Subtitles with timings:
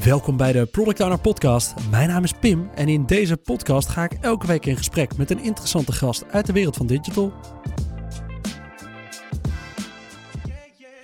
[0.00, 1.74] Welkom bij de Product Owner Podcast.
[1.90, 5.30] Mijn naam is Pim en in deze podcast ga ik elke week in gesprek met
[5.30, 7.32] een interessante gast uit de wereld van digital.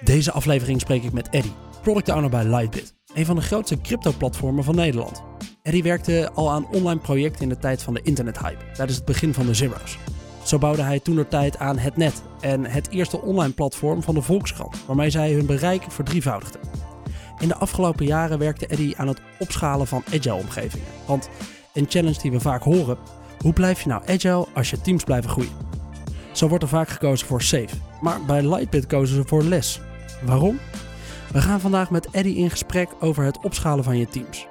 [0.05, 1.53] Deze aflevering spreek ik met Eddie,
[1.83, 5.23] Product Owner bij Lightbit, een van de grootste crypto-platformen van Nederland.
[5.63, 9.35] Eddie werkte al aan online projecten in de tijd van de internethype, tijdens het begin
[9.35, 9.99] van de zeros.
[10.45, 14.15] Zo bouwde hij toen de tijd aan het net en het eerste online platform van
[14.15, 16.78] de Volkskrant, waarmee zij hun bereik verdrievoudigden.
[17.41, 20.87] In de afgelopen jaren werkte Eddie aan het opschalen van agile omgevingen.
[21.07, 21.29] Want
[21.75, 22.99] een challenge die we vaak horen,
[23.39, 25.67] hoe blijf je nou agile als je teams blijven groeien?
[26.33, 29.81] Zo wordt er vaak gekozen voor safe, maar bij Lightbit kozen ze voor less.
[30.25, 30.59] Waarom?
[31.33, 34.47] We gaan vandaag met Eddie in gesprek over het opschalen van je teams.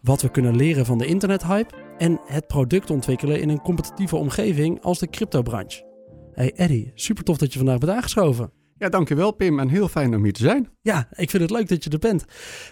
[0.00, 4.82] Wat we kunnen leren van de internethype en het product ontwikkelen in een competitieve omgeving
[4.82, 5.84] als de cryptobranche.
[6.32, 8.50] Hey Eddie, super tof dat je vandaag bent aangeschoven.
[8.78, 10.68] Ja, dankjewel Pim en heel fijn om hier te zijn.
[10.80, 12.24] Ja, ik vind het leuk dat je er bent.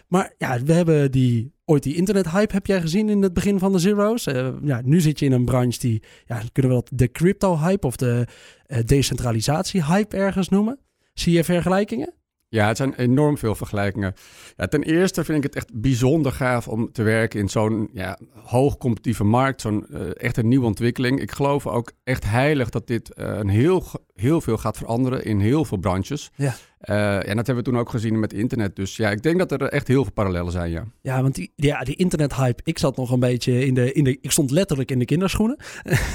[0.08, 3.72] Maar ja, we hebben die, ooit die internethype heb jij gezien in het begin van
[3.72, 4.26] de zero's.
[4.26, 7.86] Uh, ja, nu zit je in een branche die, ja, kunnen we dat de crypto-hype
[7.86, 8.26] of de
[8.66, 10.78] uh, decentralisatie-hype ergens noemen.
[11.12, 12.14] Zie je vergelijkingen?
[12.54, 14.14] Ja, het zijn enorm veel vergelijkingen.
[14.56, 18.18] Ja, ten eerste vind ik het echt bijzonder gaaf om te werken in zo'n ja,
[18.32, 21.20] hoogcompetitieve markt, zo'n uh, echt een nieuwe ontwikkeling.
[21.20, 25.40] Ik geloof ook echt heilig dat dit uh, een heel, heel veel gaat veranderen in
[25.40, 26.30] heel veel branches.
[26.34, 26.54] Ja.
[26.90, 28.76] Uh, en dat hebben we toen ook gezien met internet.
[28.76, 30.84] Dus ja, ik denk dat er echt heel veel parallellen zijn, ja.
[31.00, 34.18] Ja, want die, ja, die internethype, ik zat nog een beetje in de, in de...
[34.20, 35.56] Ik stond letterlijk in de kinderschoenen.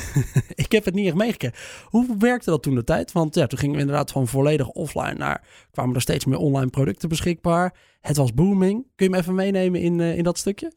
[0.56, 1.58] ik heb het niet echt meegekregen.
[1.86, 3.12] Hoe werkte dat toen de tijd?
[3.12, 5.44] Want ja, toen gingen we inderdaad van volledig offline naar...
[5.72, 7.74] kwamen er steeds meer online producten beschikbaar.
[8.02, 8.86] Het was booming.
[8.96, 10.72] Kun je me even meenemen in, uh, in dat stukje?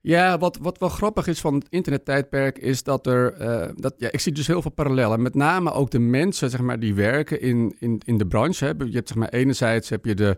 [0.00, 4.12] Ja, wat, wat wel grappig is van het internettijdperk is dat er, uh, dat, ja,
[4.12, 5.22] ik zie dus heel veel parallellen.
[5.22, 8.64] Met name ook de mensen, zeg maar, die werken in, in, in de branche.
[8.64, 8.72] Hè.
[8.84, 10.36] Je hebt, zeg maar, enerzijds heb je de,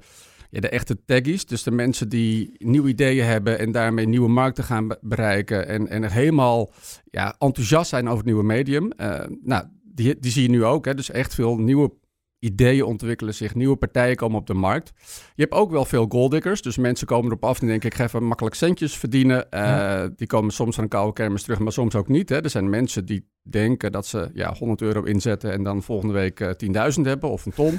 [0.50, 4.64] ja, de echte taggies, dus de mensen die nieuwe ideeën hebben en daarmee nieuwe markten
[4.64, 6.72] gaan bereiken en, en helemaal
[7.04, 8.92] ja, enthousiast zijn over het nieuwe medium.
[8.96, 10.94] Uh, nou, die, die zie je nu ook, hè.
[10.94, 11.92] dus echt veel nieuwe
[12.40, 14.92] ideeën ontwikkelen zich, nieuwe partijen komen op de markt.
[15.34, 18.04] Je hebt ook wel veel golddiggers, dus mensen komen erop af en denken ik ga
[18.04, 19.46] even makkelijk centjes verdienen.
[19.50, 22.28] Uh, die komen soms aan een koude kermis terug, maar soms ook niet.
[22.28, 22.42] Hè.
[22.42, 26.40] Er zijn mensen die denken dat ze ja, 100 euro inzetten en dan volgende week
[26.40, 26.50] uh,
[26.94, 27.78] 10.000 hebben of een ton.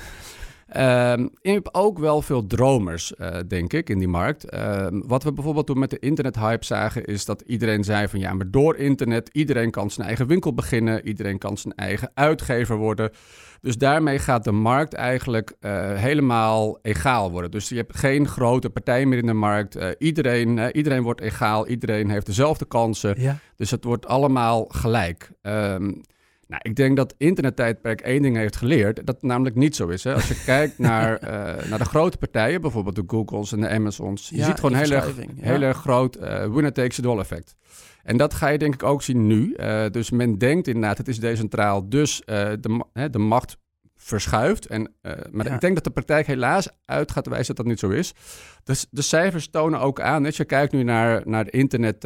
[0.78, 4.54] Um, je hebt ook wel veel dromers, uh, denk ik, in die markt.
[4.54, 8.34] Uh, wat we bijvoorbeeld toen met de internethype zagen, is dat iedereen zei van ja,
[8.34, 13.12] maar door internet, iedereen kan zijn eigen winkel beginnen, iedereen kan zijn eigen uitgever worden.
[13.62, 17.52] Dus daarmee gaat de markt eigenlijk uh, helemaal egaal worden.
[17.52, 19.78] Dus je hebt geen grote partij meer in de markt.
[19.98, 23.22] iedereen, iedereen wordt egaal, iedereen heeft dezelfde kansen.
[23.22, 23.38] Ja.
[23.56, 25.32] Dus het wordt allemaal gelijk.
[25.42, 26.02] Um,
[26.52, 30.04] nou, ik denk dat internettijdperk één ding heeft geleerd, dat het namelijk niet zo is.
[30.04, 30.14] Hè?
[30.14, 34.30] Als je kijkt naar, uh, naar de grote partijen, bijvoorbeeld de Googles en de Amazons,
[34.30, 35.26] je ja, ziet gewoon heel erg, ja.
[35.36, 37.56] heel erg groot uh, winner takes it all effect.
[38.04, 39.54] En dat ga je denk ik ook zien nu.
[39.58, 42.80] Uh, dus men denkt inderdaad, het is decentraal, dus de,
[43.12, 43.58] de macht
[43.96, 44.66] verschuift.
[44.66, 44.94] En,
[45.32, 45.54] maar ja.
[45.54, 48.14] ik denk dat de praktijk helaas uit gaat wijzen dat dat niet zo is.
[48.64, 52.00] Dus de cijfers tonen ook aan, als je kijkt nu naar, naar het internet,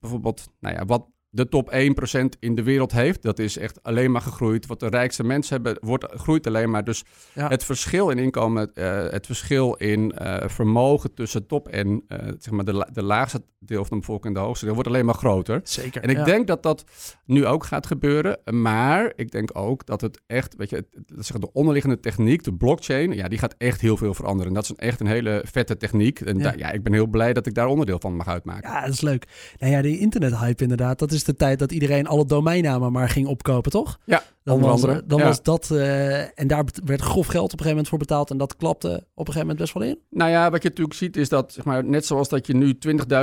[0.00, 3.22] bijvoorbeeld, nou ja, wat de top 1% in de wereld heeft.
[3.22, 4.66] Dat is echt alleen maar gegroeid.
[4.66, 6.84] Wat de rijkste mensen hebben, wordt, groeit alleen maar.
[6.84, 7.04] Dus
[7.34, 7.48] ja.
[7.48, 12.50] het verschil in inkomen, uh, het verschil in uh, vermogen tussen top en uh, zeg
[12.50, 15.14] maar de, de laagste deel van de bevolking en de hoogste deel, wordt alleen maar
[15.14, 15.60] groter.
[15.64, 16.02] Zeker.
[16.02, 16.24] En ik ja.
[16.24, 16.84] denk dat dat
[17.24, 18.38] nu ook gaat gebeuren.
[18.50, 22.54] Maar ik denk ook dat het echt, weet je, het, zeg, de onderliggende techniek, de
[22.54, 24.48] blockchain, ja, die gaat echt heel veel veranderen.
[24.48, 26.20] En dat is een, echt een hele vette techniek.
[26.20, 26.52] En ja.
[26.56, 28.70] Ja, ik ben heel blij dat ik daar onderdeel van mag uitmaken.
[28.70, 29.26] Ja, dat is leuk.
[29.58, 33.26] Nou ja, die internethype inderdaad, dat is de tijd dat iedereen alle domeinnamen maar ging
[33.26, 33.98] opkopen, toch?
[34.04, 35.00] Ja, dan onder was.
[35.04, 35.24] Dan ja.
[35.24, 38.36] was dat, uh, en daar werd grof geld op een gegeven moment voor betaald en
[38.36, 39.98] dat klapte op een gegeven moment best wel in.
[40.10, 42.78] Nou ja, wat je natuurlijk ziet is dat, zeg maar, net zoals dat je nu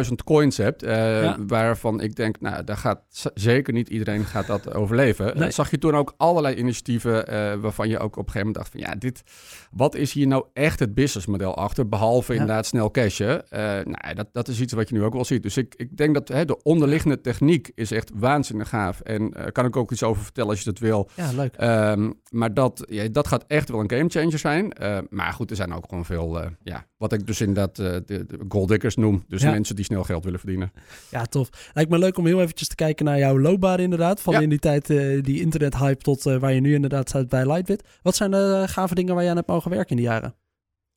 [0.05, 1.37] 20.000 coins hebt, uh, ja.
[1.47, 3.01] waarvan ik denk, nou, daar gaat
[3.33, 5.37] zeker niet iedereen gaat dat overleven.
[5.37, 5.47] Nee.
[5.47, 8.55] Uh, zag je toen ook allerlei initiatieven uh, waarvan je ook op een gegeven moment
[8.55, 9.23] dacht van, ja, dit,
[9.71, 12.39] wat is hier nou echt het businessmodel achter, behalve ja.
[12.39, 13.43] inderdaad snel cashen?
[13.83, 15.43] Nou, dat, dat is iets wat je nu ook wel ziet.
[15.43, 19.65] Dus ik, ik denk dat hè, de onderliggende techniek is echt waanzinnig gaaf en kan
[19.65, 21.08] ik ook iets over vertellen als je dat wil.
[21.15, 21.55] Ja, leuk.
[21.61, 24.73] Um, maar dat, ja, dat gaat echt wel een gamechanger zijn.
[24.81, 27.85] Uh, maar goed, er zijn ook gewoon veel, uh, ja, wat ik dus inderdaad uh,
[27.85, 29.23] de, de golddiggers noem.
[29.27, 29.51] Dus ja.
[29.51, 30.71] mensen die snel geld willen verdienen.
[31.11, 31.49] Ja, tof.
[31.73, 34.21] Lijkt me leuk om heel eventjes te kijken naar jouw loopbaan inderdaad.
[34.21, 34.39] Van ja.
[34.39, 37.83] in die tijd, uh, die internethype tot waar je nu inderdaad staat bij Lightbit.
[38.01, 40.35] Wat zijn de gave dingen waar je aan hebt mogen werken in die jaren?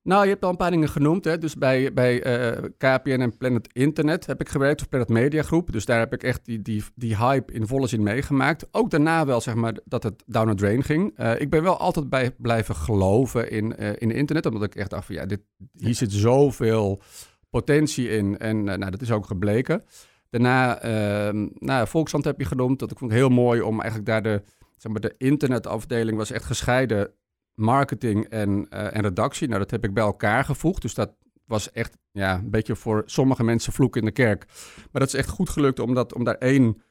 [0.03, 1.25] Nou, je hebt al een paar dingen genoemd.
[1.25, 1.39] Hè?
[1.39, 5.73] Dus bij, bij uh, KPN en Planet Internet heb ik gewerkt, of Planet Media Groep.
[5.73, 8.69] Dus daar heb ik echt die, die, die hype in volle zin meegemaakt.
[8.71, 11.19] Ook daarna wel, zeg maar, dat het down the drain ging.
[11.19, 14.91] Uh, ik ben wel altijd bij blijven geloven in, uh, in internet, omdat ik echt
[14.91, 15.41] dacht van, ja, dit,
[15.77, 17.03] hier zit zoveel
[17.51, 18.39] potentie in.
[18.39, 19.85] En nou, dat is ook gebleken.
[20.31, 22.79] Daarna, uh, nou, Volksland heb je genoemd.
[22.79, 24.43] Dat ik vond heel mooi om eigenlijk daar de,
[24.77, 27.11] zeg maar, de internetafdeling was echt gescheiden
[27.55, 29.49] marketing en, en redactie.
[29.49, 30.83] Nou, dat heb ik bij elkaar gevoegd.
[30.83, 31.15] Dus dat
[31.47, 34.45] was echt ja, een beetje voor sommige mensen vloek in de kerk.
[34.77, 36.83] Maar dat is echt goed gelukt om, dat, om daar één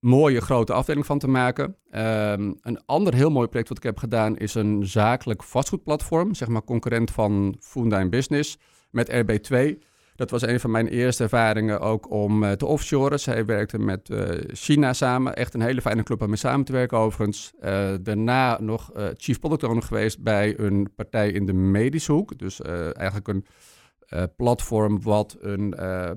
[0.00, 1.76] mooie grote afdeling van te maken.
[1.90, 6.48] Ehm, een ander heel mooi project wat ik heb gedaan is een zakelijk vastgoedplatform, zeg
[6.48, 8.58] maar concurrent van Fundine Business
[8.90, 9.78] met RB2.
[10.14, 13.20] Dat was een van mijn eerste ervaringen ook om uh, te offshoren.
[13.20, 15.34] Zij werkte met uh, China samen.
[15.34, 17.52] Echt een hele fijne club om mee samen te werken overigens.
[17.60, 22.38] Uh, daarna nog chief product owner geweest bij een partij in de medische hoek.
[22.38, 23.46] Dus eigenlijk een
[24.14, 26.10] uh, platform wat een, uh,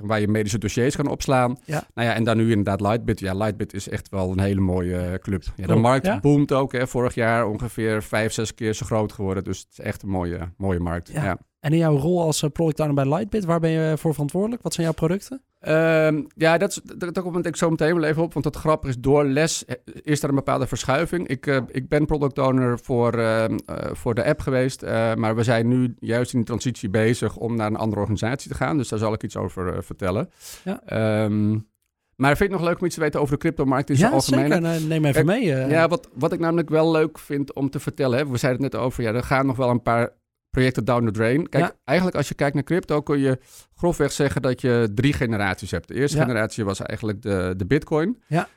[0.00, 1.58] waar je medische dossiers kan opslaan.
[1.64, 1.86] Ja.
[1.94, 3.20] Nou ja, en dan nu inderdaad Lightbit.
[3.20, 5.42] Ja, Lightbit is echt wel een hele mooie club.
[5.56, 6.20] Ja, de markt ja?
[6.20, 6.72] boomt ook.
[6.72, 6.86] Hè.
[6.86, 9.44] Vorig jaar ongeveer vijf, zes keer zo groot geworden.
[9.44, 11.12] Dus het is echt een mooie, mooie markt.
[11.12, 11.38] Ja.
[11.64, 14.62] En in jouw rol als product owner bij Lightbit, waar ben je voor verantwoordelijk?
[14.62, 15.42] Wat zijn jouw producten?
[15.68, 18.32] Um, ja, dat, dat, dat komt ik zo meteen wel even op.
[18.32, 19.64] Want het grappige is, door les
[20.02, 21.28] is er een bepaalde verschuiving.
[21.28, 23.48] Ik, uh, ik ben product owner voor, uh, uh,
[23.92, 24.82] voor de app geweest.
[25.16, 28.56] maar we zijn nu juist in de transitie bezig om naar een andere organisatie te
[28.56, 28.76] gaan.
[28.76, 30.30] Dus daar zal ik iets over vertellen.
[30.64, 31.24] Ja.
[31.24, 31.66] Um,
[32.16, 34.16] maar vind het nog leuk om iets te weten over de cryptomarkt in zijn ja,
[34.16, 34.52] algemeen?
[34.52, 34.86] Zeker.
[34.86, 35.44] Neem even mee.
[35.44, 38.18] Ja, wat, wat ik namelijk wel leuk vind om te vertellen.
[38.18, 40.12] Hè, we zeiden het net over, ja, er gaan nog wel een paar
[40.54, 41.48] projecten down the drain.
[41.48, 43.38] Kijk, eigenlijk als je kijkt naar crypto kun je
[43.74, 45.88] grofweg zeggen dat je drie generaties hebt.
[45.88, 48.22] De eerste generatie was eigenlijk de, de bitcoin.
[48.26, 48.48] Ja.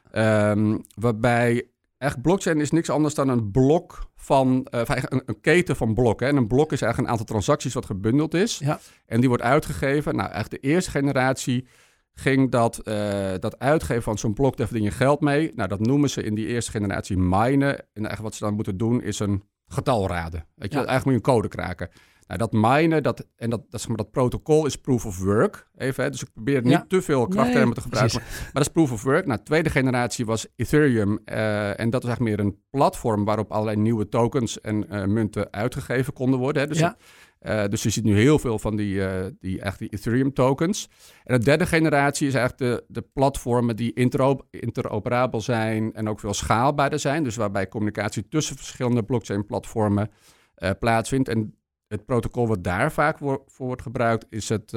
[0.52, 1.68] Um, waarbij
[1.98, 6.28] echt blockchain is niks anders dan een blok van, uh, een, een, keten van blokken.
[6.28, 8.58] En een blok is eigenlijk een aantal transacties wat gebundeld is.
[8.58, 8.80] Ja.
[9.06, 10.16] En die wordt uitgegeven.
[10.16, 11.68] Nou, eigenlijk de eerste generatie
[12.14, 15.52] ging dat, uh, dat uitgeven van zo'n blok, daar verdien je geld mee.
[15.56, 17.78] Nou, dat noemen ze in die eerste generatie minen.
[17.78, 20.46] En eigenlijk wat ze dan moeten doen is een getal raden.
[20.56, 21.90] Weet je, eigenlijk moet je een code kraken.
[22.28, 25.68] Nou, dat minen, dat, en dat, dat, zeg maar, dat protocol is proof of work.
[25.78, 26.10] Even, hè?
[26.10, 28.20] Dus ik probeer niet te veel krachttermen te gebruiken.
[28.20, 29.26] Maar, maar, dat is proof of work.
[29.26, 31.20] Nou, tweede generatie was Ethereum.
[31.26, 35.52] Uh, en dat is eigenlijk meer een platform waarop allerlei nieuwe tokens en uh, munten
[35.52, 36.62] uitgegeven konden worden.
[36.62, 36.68] Hè?
[36.68, 36.98] Dus ja.
[37.48, 40.90] Uh, dus je ziet nu heel veel van die, uh, die, echt die Ethereum tokens.
[41.24, 46.20] En de derde generatie is eigenlijk de, de platformen die interop interoperabel zijn en ook
[46.20, 47.24] veel schaalbaarder zijn.
[47.24, 50.10] Dus waarbij communicatie tussen verschillende blockchain platformen
[50.58, 51.30] uh, plaatsvindt.
[51.30, 51.56] En
[51.88, 54.74] het protocol wat daar vaak voor, voor wordt gebruikt is het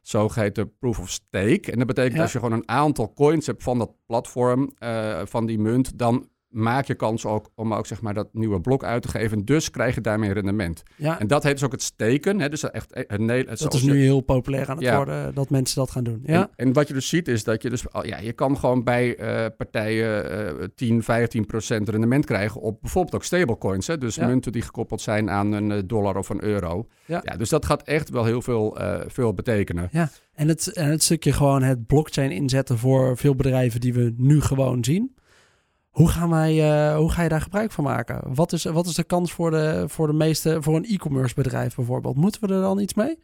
[0.00, 1.72] zogeheten proof of stake.
[1.72, 2.22] En dat betekent ja.
[2.22, 4.72] als je gewoon een aantal coins hebt van dat platform,
[5.24, 8.84] van die munt, dan maak je kans ook om ook zeg maar dat nieuwe blok
[8.84, 9.44] uit te geven.
[9.44, 10.82] Dus krijg je daarmee rendement.
[10.96, 11.20] Ja.
[11.20, 12.40] En dat heet dus ook het steken.
[12.40, 12.48] Hè?
[12.48, 15.90] Dus echt, het, het, dat is nu heel populair aan het worden, dat mensen dat
[15.90, 16.20] gaan doen.
[16.24, 16.40] Ja.
[16.40, 19.20] En, en, wat je dus ziet is dat je dus, ja, je kan gewoon bij
[19.20, 23.86] uh, partijen uh, 10, 15 procent rendement krijgen op bijvoorbeeld ook stablecoins.
[23.86, 23.98] Hè?
[23.98, 26.86] Dus munten die gekoppeld zijn aan een eh, dollar of een euro.
[27.06, 27.20] Ja.
[27.20, 29.88] dus dat gaat echt wel heel veel, uh, veel betekenen.
[29.92, 34.14] Ja, en het, en het stukje gewoon het blockchain inzetten voor veel bedrijven die we
[34.16, 35.16] nu gewoon zien.
[35.98, 38.34] Hoe, gaan wij, uh, hoe ga je daar gebruik van maken?
[38.34, 41.74] Wat is, wat is de kans voor de, voor de meeste, voor een e-commerce bedrijf
[41.74, 42.16] bijvoorbeeld?
[42.16, 43.18] Moeten we er dan iets mee?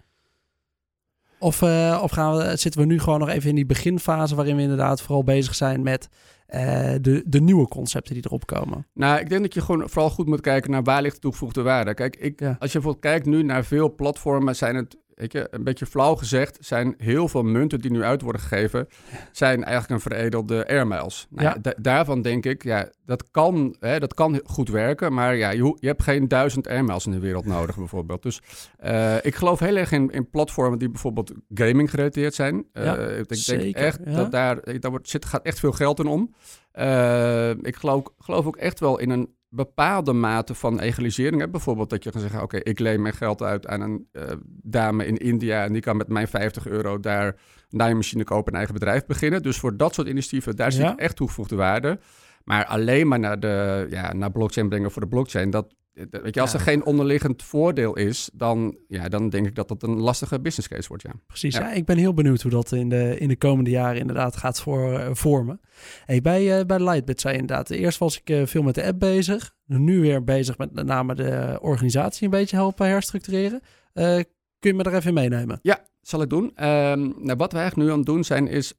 [1.38, 4.56] Of, uh, of gaan we, zitten we nu gewoon nog even in die beginfase waarin
[4.56, 6.08] we inderdaad vooral bezig zijn met
[6.54, 6.60] uh,
[7.00, 8.86] de, de nieuwe concepten die erop komen?
[8.94, 11.62] Nou, ik denk dat je gewoon vooral goed moet kijken naar waar ligt de toegevoegde
[11.62, 11.94] waarde.
[11.94, 12.56] Kijk, ik, ja.
[12.58, 16.14] als je bijvoorbeeld kijkt nu naar veel platformen, zijn het weet je, een beetje flauw
[16.14, 18.88] gezegd, zijn heel veel munten die nu uit worden gegeven,
[19.32, 21.26] zijn eigenlijk een veredelde airmiles.
[21.30, 21.74] Nou, ja.
[21.78, 25.86] daarvan denk ik, ja, dat kan, hè, dat kan goed werken, maar ja, je, je
[25.86, 28.22] hebt geen duizend airmiles in de wereld nodig bijvoorbeeld.
[28.22, 28.40] Dus
[28.84, 32.54] uh, ik geloof heel erg in, in platformen die bijvoorbeeld gaming gerelateerd zijn.
[32.72, 34.16] Uh, ja, ik denk zeker, echt ja.
[34.16, 36.34] dat daar, daar wordt, zit, gaat echt veel geld in om.
[36.74, 41.52] Uh, ik geloof, geloof ook echt wel in een bepaalde mate van egalisering hebt.
[41.52, 44.22] Bijvoorbeeld dat je kan zeggen, oké, ik leen mijn geld uit aan een uh,
[44.62, 45.64] dame in India...
[45.64, 47.34] en die kan met mijn 50 euro daar een
[47.68, 49.42] naaimachine kopen en eigen bedrijf beginnen.
[49.42, 51.98] Dus voor dat soort initiatieven, daar zit echt toegevoegde waarde.
[52.44, 56.40] Maar alleen maar naar, de, ja, naar blockchain brengen voor de blockchain, dat, Weet je,
[56.40, 60.40] als er geen onderliggend voordeel is, dan, ja, dan denk ik dat dat een lastige
[60.40, 61.02] business case wordt.
[61.02, 61.12] Ja.
[61.26, 61.72] Precies, ja.
[61.72, 64.92] ik ben heel benieuwd hoe dat in de, in de komende jaren inderdaad gaat voor,
[64.92, 65.60] uh, vormen.
[66.04, 68.84] Hey, bij, uh, bij Lightbit zei je inderdaad, eerst was ik uh, veel met de
[68.84, 69.54] app bezig.
[69.66, 73.60] Nu weer bezig met met name de organisatie een beetje helpen herstructureren.
[73.92, 74.26] kun
[74.58, 75.58] je me er even meenemen?
[75.62, 76.44] Ja, zal ik doen.
[76.44, 78.74] Um, nou, wat we eigenlijk nu aan het doen zijn, is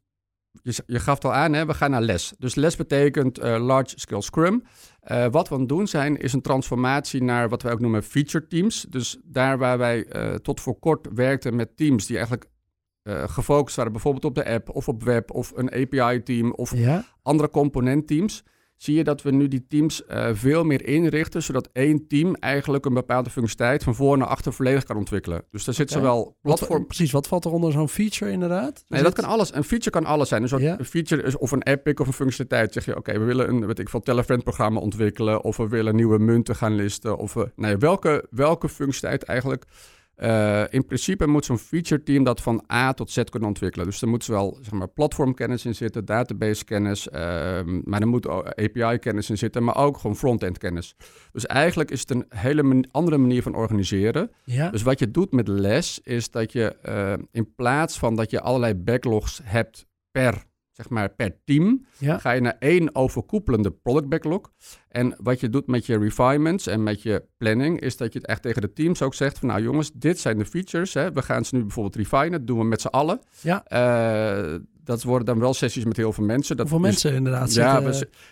[0.62, 2.34] je, je gaf het al aan, hè, we gaan naar les.
[2.38, 4.64] Dus les betekent uh, large scale scrum.
[5.12, 8.04] Uh, wat we aan het doen zijn, is een transformatie naar wat wij ook noemen
[8.04, 8.86] feature teams.
[8.90, 12.50] Dus daar waar wij uh, tot voor kort werkten met teams die eigenlijk
[13.08, 17.06] gefocust waren, bijvoorbeeld op de app of op web of een API-team of ja?
[17.22, 18.44] andere componentteams,
[18.78, 22.86] zie je dat we nu die teams uh, veel meer inrichten, zodat één team eigenlijk
[22.86, 25.44] een bepaalde functionaliteit van voor naar achter volledig kan ontwikkelen.
[25.52, 26.02] Dus daar zit okay.
[26.02, 26.78] zowel platform...
[26.78, 28.84] Wat, precies, wat valt er onder zo'n feature inderdaad?
[28.88, 29.54] Nee, dat kan alles.
[29.54, 30.44] Een feature kan alles zijn.
[30.44, 32.74] Een een feature is of een epic of een functionaliteit.
[32.74, 35.96] Zeg je, oké, we willen een, weet ik veel, telefriend programma ontwikkelen, of we willen
[35.96, 39.66] nieuwe munten gaan listen, of we, nee, welke, welke functionaliteit eigenlijk
[40.18, 43.86] uh, in principe moet zo'n feature team dat van A tot Z kunnen ontwikkelen.
[43.86, 47.14] Dus er moet zowel zeg maar, platformkennis in zitten, database kennis, uh,
[47.84, 50.96] maar er moet API kennis in zitten, maar ook gewoon front-end kennis.
[51.32, 54.32] Dus eigenlijk is het een hele andere manier van organiseren.
[54.44, 54.70] Ja.
[54.70, 58.42] Dus wat je doet met les is dat je uh, in plaats van dat je
[58.42, 60.44] allerlei backlogs hebt per
[60.76, 64.52] zeg maar per team, ga je naar één overkoepelende product backlog.
[64.90, 68.28] En wat je doet met je refinements en met je planning, is dat je het
[68.28, 70.94] echt tegen de teams ook zegt van nou jongens, dit zijn de features.
[70.94, 71.12] Hè.
[71.12, 73.20] We gaan ze nu bijvoorbeeld refinen, dat doen we met z'n allen.
[73.42, 73.66] Ja.
[73.74, 76.58] Uh, dat worden dan wel sessies met heel veel mensen.
[76.58, 77.82] Dat Hoeveel mensen inderdaad Ja,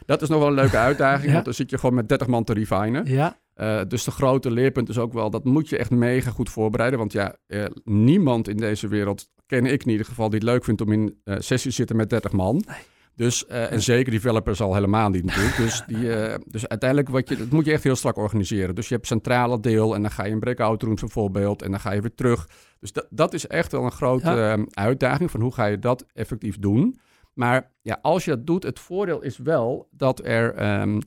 [0.06, 2.44] dat is nog wel een leuke uitdaging, want dan zit je gewoon met 30 man
[2.44, 3.06] te refinen.
[3.06, 3.42] Ja.
[3.56, 7.00] Uh, dus de grote leerpunt is ook wel, dat moet je echt mega goed voorbereiden.
[7.00, 10.63] Want ja, uh, niemand in deze wereld ken ik in ieder geval die het leuk
[10.63, 12.63] vindt om in uh, sessies te zitten met 30 man.
[13.15, 15.57] Dus, uh, en zeker developers al helemaal niet natuurlijk.
[15.57, 18.75] Dus, die, uh, dus uiteindelijk wat je, dat moet je echt heel strak organiseren.
[18.75, 21.79] Dus je hebt centrale deel en dan ga je in breakout rooms bijvoorbeeld en dan
[21.79, 22.50] ga je weer terug.
[22.79, 24.57] Dus dat, dat is echt wel een grote ja.
[24.57, 27.00] uh, uitdaging van hoe ga je dat effectief doen.
[27.33, 31.01] Maar ja, als je dat doet, het voordeel is wel dat er, um,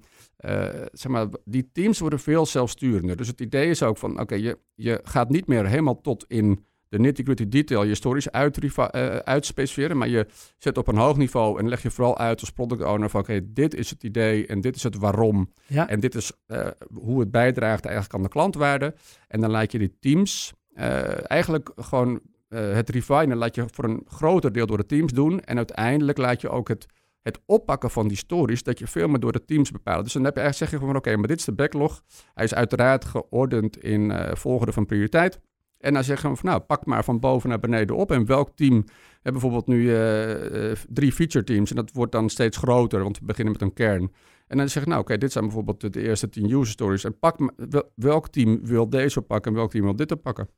[0.93, 3.17] zeg maar, die teams worden veel zelfsturender.
[3.17, 6.25] Dus het idee is ook van, oké, okay, je, je gaat niet meer helemaal tot
[6.29, 10.27] in de nitty-gritty detail je stories uit, uh, uitspecifieren, maar je
[10.59, 13.41] zet op een hoog niveau en leg je vooral uit als product owner van oké,
[13.45, 15.89] dit is het idee en dit is het waarom ja.
[15.89, 18.95] en dit is uh, hoe het bijdraagt eigenlijk aan de klantwaarde.
[19.29, 24.03] En dan laat je die teams uh, eigenlijk gewoon het refinen laat je voor een
[24.07, 26.87] groter deel door de teams doen en uiteindelijk laat je ook het
[27.27, 30.05] het oppakken van die stories, dat je veel meer door de teams bepaalt.
[30.05, 32.03] Dus dan heb je eigenlijk zeg je van oké, maar dit is de backlog.
[32.35, 35.41] Hij is uiteraard geordend in uh, volgorde van prioriteit.
[35.87, 38.11] En dan zeggen we van nou, pak maar van boven naar beneden op.
[38.11, 38.85] En welk team,
[39.23, 41.71] hebben bijvoorbeeld nu uh, uh, drie feature teams.
[41.71, 44.13] En dat wordt dan steeds groter, want we beginnen met een kern.
[44.47, 47.05] En dan zeg je nou oké, dit zijn bijvoorbeeld de eerste tien user stories.
[47.05, 47.53] En pak
[47.95, 50.49] welk team wil deze oppakken en welk team wil dit oppakken.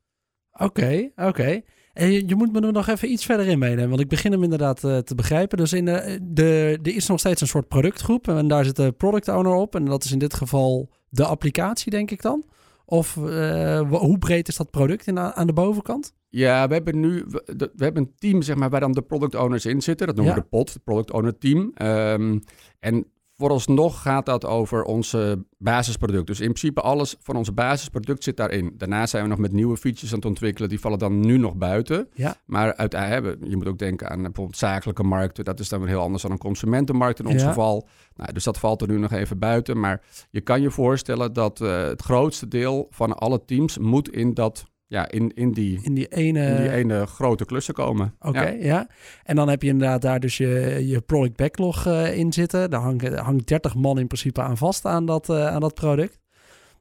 [0.53, 1.61] Oké, oké.
[1.93, 4.43] En je, moet me er nog even iets verder in meenemen, want ik begin hem
[4.43, 5.59] inderdaad uh, te begrijpen.
[5.59, 8.93] Dus in de, de, er is nog steeds een soort productgroep en daar zit de
[8.93, 9.75] product owner op.
[9.75, 12.45] En dat is in dit geval de applicatie, denk ik dan.
[12.91, 16.15] Of uh, hoe breed is dat product in, aan de bovenkant?
[16.29, 17.43] Ja, we hebben nu we,
[17.77, 20.07] we, hebben een team zeg maar, waar dan de product owners in zitten.
[20.07, 21.73] Dat noemen we de POT, het Product Owner Team.
[21.83, 22.43] Um,
[22.81, 23.07] en
[23.39, 26.27] vooralsnog gaat dat over onze basisproduct.
[26.27, 28.75] Dus in principe alles van onze basisproduct zit daarin.
[28.77, 30.69] Daarna zijn we nog met nieuwe features aan het ontwikkelen.
[30.69, 32.09] Die vallen dan nu nog buiten.
[32.15, 32.37] Ja.
[32.47, 35.45] Maar uiteindelijk, je moet ook denken aan bijvoorbeeld zakelijke markten.
[35.45, 37.89] Dat is dan weer heel anders dan een consumentenmarkt in ons geval.
[38.17, 39.81] Nou, dus dat valt er nu nog even buiten.
[39.81, 44.35] Maar je kan je voorstellen dat uh, het grootste deel van alle teams moet in
[44.35, 46.47] dat ja, in, in, die, in, die ene...
[46.47, 48.15] in die ene grote klussen komen.
[48.19, 48.65] Oké, okay, ja.
[48.65, 48.89] ja.
[49.23, 52.71] En dan heb je inderdaad daar dus je, je product backlog uh, in zitten.
[52.71, 56.19] Daar hangt, hangt 30 man in principe aan vast aan dat, uh, aan dat product.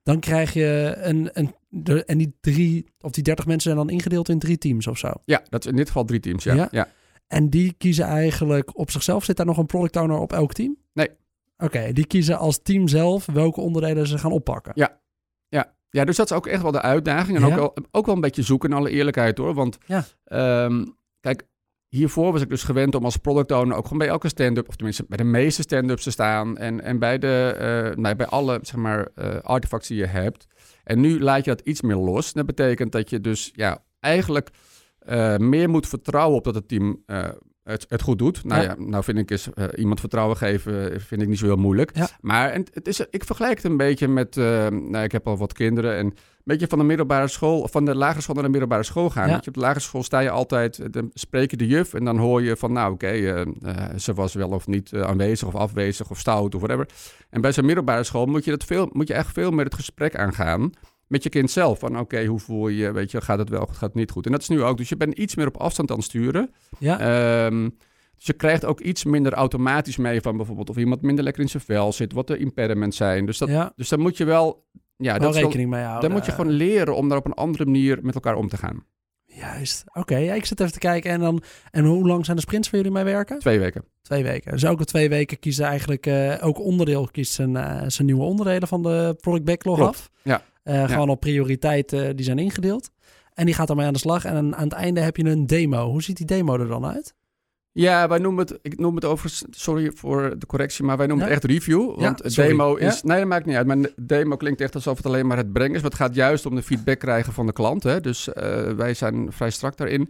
[0.04, 3.96] Dan krijg je een, een de, en die drie of die 30 mensen zijn dan
[3.96, 5.12] ingedeeld in drie teams of zo.
[5.26, 6.54] Ja, dat is in dit geval drie teams, ja.
[6.54, 6.68] ja?
[6.72, 6.88] ja.
[7.28, 9.24] En die kiezen eigenlijk op zichzelf.
[9.24, 10.78] Zit daar nog een product owner op elk team?
[10.94, 11.10] Nee.
[11.58, 14.72] Oké, die kiezen als team zelf welke onderdelen ze gaan oppakken.
[14.76, 15.00] Ja,
[15.90, 16.06] ja.
[16.06, 17.38] Dus dat is ook echt wel de uitdaging.
[17.38, 19.54] En ook, wel, ook wel een beetje zoeken, in alle eerlijkheid hoor.
[19.54, 20.06] Want ja.
[20.66, 21.48] um, kijk,
[21.88, 24.76] hiervoor was ik dus gewend om als product owner ook gewoon bij elke stand-up, of
[24.76, 26.58] tenminste bij de meeste stand-ups te staan.
[26.58, 27.56] En, en bij, de,
[27.94, 30.48] uh, nou, bij alle zeg maar, uh, artefacts die je hebt.
[30.84, 32.34] En nu laat je dat iets meer los.
[32.34, 34.50] Dat betekent dat je dus ja, eigenlijk
[35.10, 37.04] uh, meer moet vertrouwen op dat het team
[37.68, 38.44] het, het goed doet.
[38.44, 41.46] Nou ja, nou vind ik is uh, iemand vertrouwen geven eh, vind ik niet zo
[41.46, 41.96] heel moeilijk.
[41.96, 42.08] Ja.
[42.22, 45.38] Maar en, het is, ik vergelijk het een beetje met, uh, nou ik heb al
[45.38, 48.50] wat kinderen en een beetje van de middelbare school, van de lagere school naar de
[48.50, 49.28] middelbare school gaan.
[49.28, 49.40] Ja.
[49.42, 52.18] je, op de lagere school sta je altijd, dan spreek je de juf en dan
[52.18, 53.46] hoor je van, nou oké, okay, uh,
[53.98, 56.90] ze was wel of niet aanwezig of afwezig of stout of whatever.
[57.30, 59.76] En bij zo'n middelbare school moet je, dat veel, moet je echt veel meer het
[59.76, 60.72] gesprek aangaan
[61.08, 61.80] met je kind zelf.
[61.80, 64.26] Van oké, hoe voel je, weet je, gaat het wel, gaat het niet goed?
[64.26, 64.78] En dat is nu ook.
[64.78, 66.54] Dus je bent iets meer op afstand aan het sturen.
[66.80, 67.46] Ja.
[67.46, 67.78] Um,
[68.18, 71.50] dus je krijgt ook iets minder automatisch mee van bijvoorbeeld of iemand minder lekker in
[71.50, 73.26] zijn vel zit, wat de impediments zijn.
[73.26, 73.74] Dus, dat, ja.
[73.76, 74.66] dus dan moet je wel,
[74.98, 76.02] ja, wel rekening mee houden.
[76.10, 78.58] Dan moet je gewoon leren om daar op een andere manier met elkaar om te
[78.58, 78.84] gaan.
[79.26, 79.84] Juist.
[79.94, 81.12] Oké, ja, ik zit even te kijken.
[81.12, 83.40] En, dan, en hoe lang zijn de sprints waar jullie mee werken?
[83.40, 83.84] Twee weken.
[84.02, 84.52] Twee weken.
[84.52, 88.68] Dus elke twee weken kiezen eigenlijk uh, ook onderdeel kiest zijn, uh, zijn nieuwe onderdelen
[88.68, 89.96] van de product backlog Klopt.
[89.96, 90.10] af.
[90.24, 90.42] Ja.
[90.68, 92.90] Uh, gewoon op prioriteit die zijn ingedeeld.
[93.34, 94.26] En die gaat ermee aan de slag.
[94.26, 95.90] En aan het einde heb je een demo.
[95.90, 97.16] Hoe ziet die demo er dan uit?
[97.72, 101.26] Ja, wij noemen het, ik noem het over, sorry voor de correctie, maar wij noemen
[101.26, 102.00] het echt review.
[102.00, 105.06] Want ja, demo is, nee dat maakt niet uit, maar demo klinkt echt alsof het
[105.06, 105.82] alleen maar het brengen is.
[105.82, 107.84] Maar het gaat juist om de feedback krijgen van de klant.
[107.84, 108.02] Hè?
[108.02, 108.34] Dus uh,
[108.72, 110.10] wij zijn vrij strak daarin.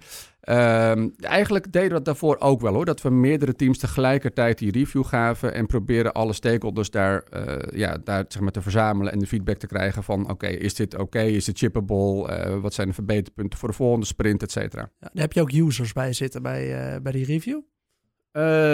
[0.49, 2.85] Um, eigenlijk deden we dat daarvoor ook wel hoor.
[2.85, 7.97] Dat we meerdere teams tegelijkertijd die review gaven en proberen alle stakeholders daar, uh, ja,
[8.03, 11.21] daar zeg maar, te verzamelen en de feedback te krijgen van oké, is dit oké,
[11.21, 14.81] is dit chippable, uh, wat zijn de verbeterpunten voor de volgende sprint, et cetera.
[14.81, 17.61] Ja, daar heb je ook users bij zitten bij, uh, bij die review?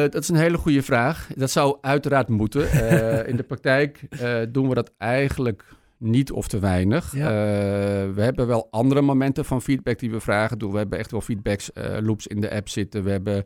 [0.09, 1.29] dat is een hele goede vraag.
[1.35, 2.71] Dat zou uiteraard moeten.
[3.31, 4.01] in de praktijk
[4.51, 5.65] doen we dat eigenlijk
[6.03, 7.15] niet of te weinig.
[7.15, 7.27] Ja.
[7.27, 10.71] Uh, we hebben wel andere momenten van feedback die we vragen doen.
[10.71, 13.03] We hebben echt wel feedbacks uh, loops in de app zitten.
[13.03, 13.45] We hebben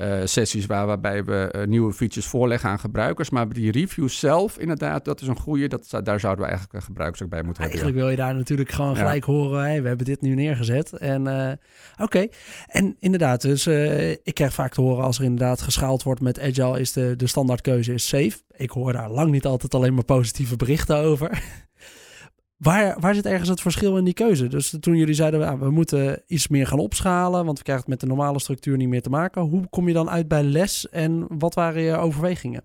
[0.00, 3.30] uh, sessies waar, waarbij we nieuwe features voorleggen aan gebruikers.
[3.30, 5.68] Maar die reviews zelf, inderdaad, dat is een goede.
[5.68, 7.80] Dat, daar zouden we eigenlijk gebruikers ook bij moeten hebben.
[7.80, 9.60] Eigenlijk wil je daar natuurlijk gewoon gelijk horen.
[9.60, 10.92] Hey, we hebben dit nu neergezet.
[10.92, 11.56] En oké.
[12.02, 12.30] Okay.
[12.66, 13.66] En inderdaad, dus
[14.22, 17.26] ik krijg vaak te horen als er inderdaad geschaald wordt met Agile, is de, de
[17.26, 18.38] standaardkeuze is safe.
[18.56, 21.42] Ik hoor daar lang niet altijd alleen maar positieve berichten over.
[22.58, 24.46] Waar, waar zit ergens het verschil in die keuze?
[24.46, 27.92] Dus toen jullie zeiden, ah, we moeten iets meer gaan opschalen, want we krijgen het
[27.92, 29.42] met de normale structuur niet meer te maken.
[29.42, 32.64] Hoe kom je dan uit bij les en wat waren je overwegingen?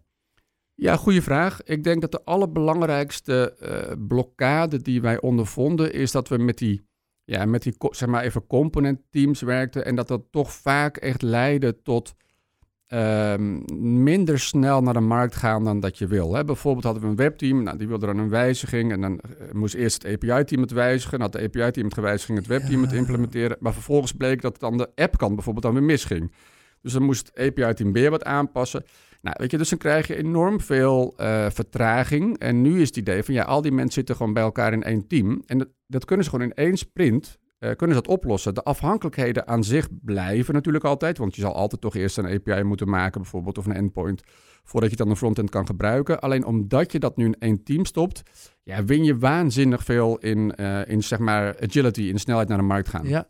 [0.76, 1.64] Ja, goede vraag.
[1.64, 6.88] Ik denk dat de allerbelangrijkste uh, blokkade die wij ondervonden is dat we met die,
[7.24, 11.22] ja, met die zeg maar even component teams werkten en dat dat toch vaak echt
[11.22, 12.16] leidde tot
[12.94, 13.60] Ehm,
[14.04, 16.34] minder snel naar de markt gaan dan dat je wil.
[16.34, 16.44] Hè.
[16.44, 19.74] Bijvoorbeeld hadden we een webteam, nou, die wilde dan een wijziging en dan eh, moest
[19.74, 21.20] eerst het API-team het wijzigen.
[21.20, 23.58] Dan had de API-team het gewijzigd, ging het webteam het implementeren.
[23.60, 26.32] Maar vervolgens bleek dat het dan de app-kant bijvoorbeeld dan weer misging.
[26.82, 28.84] Dus dan moest het API-team weer wat aanpassen.
[29.22, 32.38] Nou, weet je, dus dan krijg je enorm veel uh, vertraging.
[32.40, 34.84] En nu is het idee van ja, al die mensen zitten gewoon bij elkaar in
[34.84, 35.44] één team.
[35.46, 38.54] En dat, dat kunnen ze gewoon in één sprint uh, kunnen ze dat oplossen.
[38.54, 42.64] De afhankelijkheden aan zich blijven natuurlijk altijd, want je zal altijd toch eerst een API
[42.64, 44.22] moeten maken, bijvoorbeeld, of een endpoint,
[44.64, 46.20] voordat je dan een frontend kan gebruiken.
[46.20, 48.22] Alleen omdat je dat nu in één team stopt,
[48.64, 52.64] ja, win je waanzinnig veel in, uh, in zeg maar agility, in snelheid naar de
[52.64, 53.08] markt gaan.
[53.08, 53.30] Ja.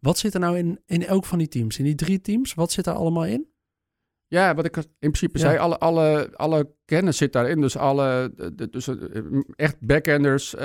[0.00, 1.78] Wat zit er nou in, in elk van die teams?
[1.78, 3.46] In die drie teams, wat zit er allemaal in?
[4.26, 7.60] Ja, wat ik in principe zei, alle, alle, alle kennis zit daarin.
[7.60, 8.34] Dus alle,
[8.70, 8.96] dus eh,
[9.56, 10.60] echt backenders, uh,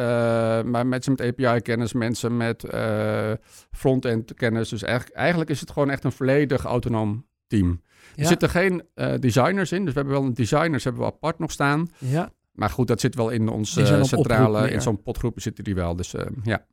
[0.64, 3.32] maar mensen met API-kennis, mensen met uh,
[3.72, 4.70] front-end kennis.
[4.70, 7.82] Dus eigenlijk, eigenlijk is het gewoon echt een volledig autonoom team.
[8.16, 11.40] Er zitten geen uh, designers in, dus we hebben wel een designers hebben we apart
[11.40, 11.88] nog staan.
[11.98, 12.32] Ja.
[12.52, 15.96] Maar goed, dat zit wel in onze centrale, in zo'n potgroep zitten die wel.
[15.96, 16.66] Dus ja.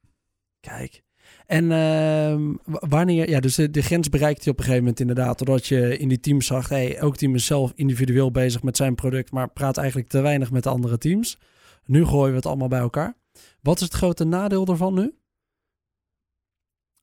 [0.61, 1.05] Kijk.
[1.47, 5.67] En uh, wanneer, ja, dus de, grens bereikt je op een gegeven moment inderdaad, doordat
[5.67, 9.33] je in die teams zag, hey, elk team is zelf individueel bezig met zijn product,
[9.33, 11.39] maar praat eigenlijk te weinig met de andere teams.
[11.85, 13.17] Nu gooien we het allemaal bij elkaar.
[13.63, 15.15] Wat is het grote nadeel daarvan nu?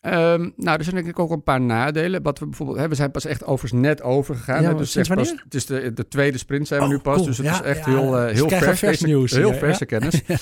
[0.05, 2.21] Um, nou, er zijn denk ik ook een paar nadelen.
[2.21, 4.61] Wat we bijvoorbeeld, we zijn pas echt overigens net overgegaan.
[4.61, 7.25] Ja, dus sinds pas, het is de, de tweede sprint zijn we nu oh, pas,
[7.25, 9.31] dus het is echt heel, uh, heel vers, vers nieuws.
[9.31, 10.21] Heel verse kennis.
[10.27, 10.37] uh,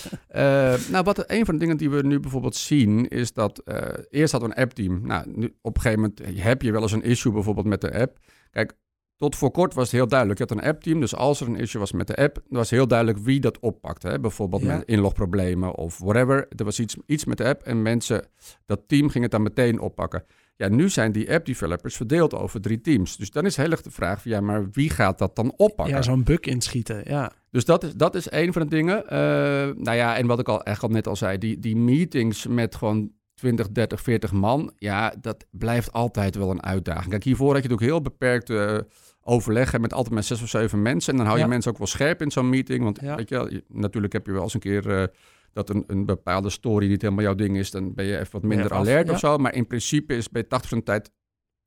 [0.91, 3.78] nou, wat een van de dingen die we nu bijvoorbeeld zien, is dat uh,
[4.10, 5.02] eerst hadden we een app-team.
[5.04, 8.00] Nou, nu, op een gegeven moment heb je wel eens een issue bijvoorbeeld met de
[8.00, 8.17] app.
[8.52, 8.74] Kijk,
[9.21, 10.39] tot voor kort was het heel duidelijk.
[10.39, 12.88] Je had een app-team, dus als er een issue was met de app, was heel
[12.88, 14.07] duidelijk wie dat oppakte.
[14.07, 14.19] Hè?
[14.19, 16.47] Bijvoorbeeld met inlogproblemen of whatever.
[16.55, 18.25] Er was iets, iets met de app en mensen,
[18.65, 20.23] dat team ging het dan meteen oppakken.
[20.55, 23.17] Ja, nu zijn die app-developers verdeeld over drie teams.
[23.17, 25.95] Dus dan is heel erg de vraag van, ja, maar wie gaat dat dan oppakken?
[25.95, 27.31] Ja, zo'n bug inschieten, ja.
[27.51, 29.03] Dus dat is, dat is een van de dingen.
[29.03, 29.10] Uh,
[29.84, 32.75] nou ja, en wat ik al echt al net al zei, die, die meetings met
[32.75, 37.10] gewoon 20, 30, 40 man, ja, dat blijft altijd wel een uitdaging.
[37.10, 38.49] Kijk, hiervoor had je ook heel beperkt...
[38.49, 38.77] Uh,
[39.23, 41.12] overleggen met altijd met zes of zeven mensen.
[41.12, 42.84] En dan hou je mensen ook wel scherp in zo'n meeting.
[42.84, 45.03] Want weet je, natuurlijk heb je wel eens een keer uh,
[45.53, 47.71] dat een, een bepaalde story niet helemaal jouw ding is.
[47.71, 49.38] Dan ben je even wat minder alert of zo.
[49.38, 51.12] Maar in principe is bij 80% van de tijd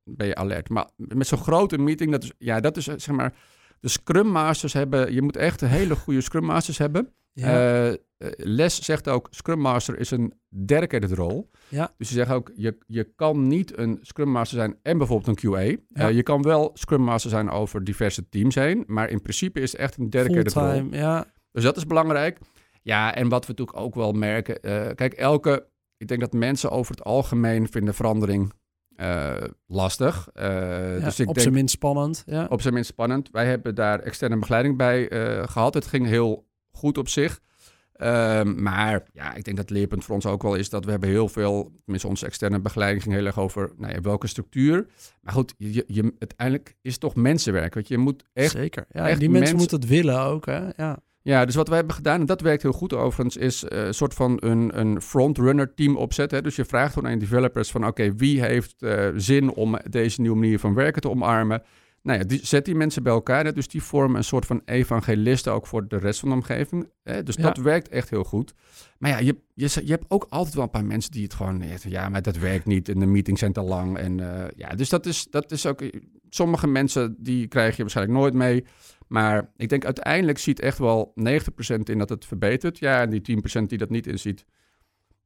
[0.04, 0.68] ben je alert.
[0.68, 3.34] Maar met zo'n grote meeting, dat is, ja, dat is zeg maar...
[3.80, 5.12] De Scrum Masters hebben...
[5.12, 7.12] Je moet echt hele goede Scrum Masters hebben.
[7.32, 7.88] Ja.
[7.88, 7.94] Uh,
[8.36, 11.50] Les zegt ook, Scrum Master is een dedicated rol.
[11.68, 11.92] Ja.
[11.98, 15.50] Dus ze zeggen ook, je, je kan niet een Scrum Master zijn en bijvoorbeeld een
[15.50, 15.60] QA.
[15.60, 16.08] Ja.
[16.08, 19.72] Uh, je kan wel Scrum Master zijn over diverse teams heen, maar in principe is
[19.72, 20.86] het echt een dedicated rol.
[20.90, 21.26] Ja.
[21.52, 22.38] Dus dat is belangrijk.
[22.82, 26.70] Ja, en wat we natuurlijk ook wel merken, uh, kijk, elke, ik denk dat mensen
[26.70, 28.52] over het algemeen vinden verandering
[28.96, 29.34] uh,
[29.66, 30.28] lastig.
[30.34, 30.42] Uh,
[30.98, 32.22] ja, dus ik op zijn minst spannend.
[32.26, 32.46] Ja.
[32.50, 33.28] Op zijn minst spannend.
[33.30, 35.74] Wij hebben daar externe begeleiding bij uh, gehad.
[35.74, 37.40] Het ging heel goed op zich.
[38.02, 40.90] Um, maar ja, ik denk dat het leerpunt voor ons ook wel is dat we
[40.90, 44.86] hebben heel veel, tenminste onze externe begeleiding ging heel erg over nou ja, welke structuur.
[45.20, 47.74] Maar goed, je, je, uiteindelijk is het toch mensenwerk.
[47.74, 48.50] Want je moet echt.
[48.50, 48.86] Zeker.
[48.90, 50.46] Ja, echt die mensen, moeten het willen ook.
[50.46, 50.68] Hè?
[50.76, 50.98] Ja.
[51.22, 53.94] Ja, dus wat wij hebben gedaan, en dat werkt heel goed overigens, is uh, een
[53.94, 56.42] soort van een, een frontrunner team opzetten.
[56.42, 60.36] Dus je vraagt gewoon aan developers van oké, wie heeft uh, zin om deze nieuwe
[60.36, 61.62] manier van werken te omarmen?
[62.04, 63.44] Nou ja, die, zet die mensen bij elkaar.
[63.44, 63.52] Hè?
[63.52, 66.88] Dus die vormen een soort van evangelisten ook voor de rest van de omgeving.
[67.02, 67.22] Hè?
[67.22, 67.42] Dus Ja.
[67.42, 68.54] dat werkt echt heel goed.
[68.98, 71.62] Maar ja, je, je, je hebt ook altijd wel een paar mensen die het gewoon...
[71.82, 73.98] Ja, maar dat werkt niet en de meetings zijn te lang.
[73.98, 75.82] En eh, ja, dus dat is, dat is ook...
[76.28, 78.64] Sommige mensen, die krijg je waarschijnlijk nooit mee.
[79.08, 81.22] Maar ik denk uiteindelijk ziet echt wel 90%
[81.84, 82.78] in dat het verbetert.
[82.78, 84.44] Ja, en die 10% die dat niet inziet...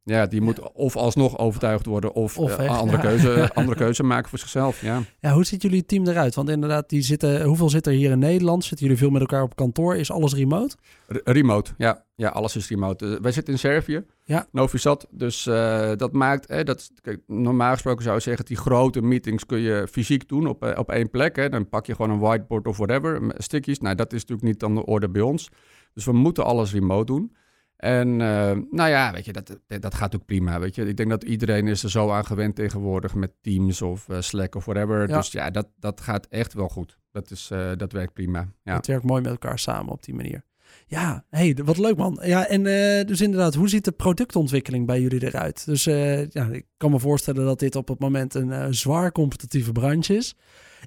[0.08, 3.02] Ja, die moet of alsnog overtuigd worden of, Of eh, andere, ja.
[3.02, 4.82] keuze, andere keuze maken voor zichzelf.
[4.82, 5.02] Ja.
[5.20, 6.34] Ja, hoe ziet jullie team eruit?
[6.34, 8.64] Want inderdaad, die zitten, hoeveel zit er hier in Nederland?
[8.64, 9.96] Zitten jullie veel met elkaar op kantoor?
[9.96, 10.76] Is alles remote?
[11.08, 12.04] R- remote, ja.
[12.14, 13.06] Ja, alles is remote.
[13.06, 14.46] Eh, wij zitten in Servië, Ja.
[14.52, 15.06] Novi Sad.
[15.10, 19.46] Dus eh, dat maakt, hè, dat, kijk, normaal gesproken zou je zeggen, die grote meetings
[19.46, 21.36] kun je fysiek doen op, op één plek.
[21.36, 21.48] Hè.
[21.48, 23.78] Dan pak je gewoon een whiteboard of whatever, stickies.
[23.78, 25.48] Nou, dat is natuurlijk niet aan de orde bij ons.
[25.94, 27.32] Dus we moeten alles remote doen.
[27.78, 30.84] En eh, nou ja, weet je, dat, dat gaat ook prima, weet je.
[30.84, 34.54] Ik denk dat iedereen is er zo aan gewend tegenwoordig met Teams of eh, Slack
[34.54, 35.08] of whatever.
[35.08, 35.16] Ja.
[35.16, 36.98] Dus ja, dat, dat gaat echt wel goed.
[37.10, 38.76] Dat, is, eh, dat werkt prima, ja.
[38.76, 40.42] Het werkt mooi met elkaar samen op die manier.
[40.86, 42.18] Ja, hey, wat leuk man.
[42.22, 42.62] Ja, en
[43.06, 45.66] dus inderdaad, hoe ziet de productontwikkeling bij jullie eruit?
[45.66, 50.16] Dus ja, ik kan me voorstellen dat dit op het moment een zwaar competitieve branche
[50.16, 50.36] is.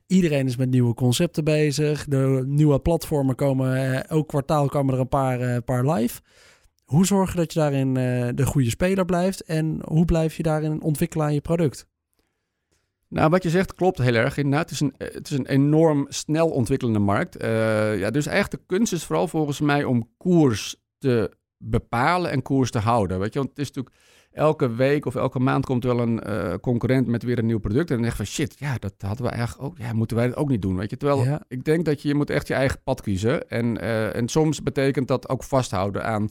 [0.08, 2.06] Iedereen is met nieuwe concepten bezig.
[2.06, 6.22] De nieuwe platformen komen, elk kwartaal komen er een paar, paar live.
[6.92, 9.44] Hoe zorg je dat je daarin eh, de goede speler blijft?
[9.44, 11.88] En hoe blijf je daarin ontwikkelen aan je product?
[13.08, 14.38] Nou, wat je zegt klopt heel erg.
[14.38, 17.36] Inderdaad, het is een, het is een enorm snel ontwikkelende markt.
[17.36, 22.42] Eh, ja, dus eigenlijk de kunst is vooral volgens mij om koers te bepalen en
[22.42, 23.20] koers te houden.
[23.20, 23.96] Weet je, want het is natuurlijk
[24.32, 27.90] elke week of elke maand komt wel een eh, concurrent met weer een nieuw product.
[27.90, 29.78] En dan denk je van shit, ja, dat hadden we eigenlijk ook.
[29.78, 30.76] Ja, moeten wij dat ook niet doen?
[30.78, 31.42] Weet je, terwijl Ja.
[31.48, 33.50] ik denk dat je, je moet echt je eigen pad kiezen.
[33.50, 36.30] En, eh, en soms betekent dat ook vasthouden aan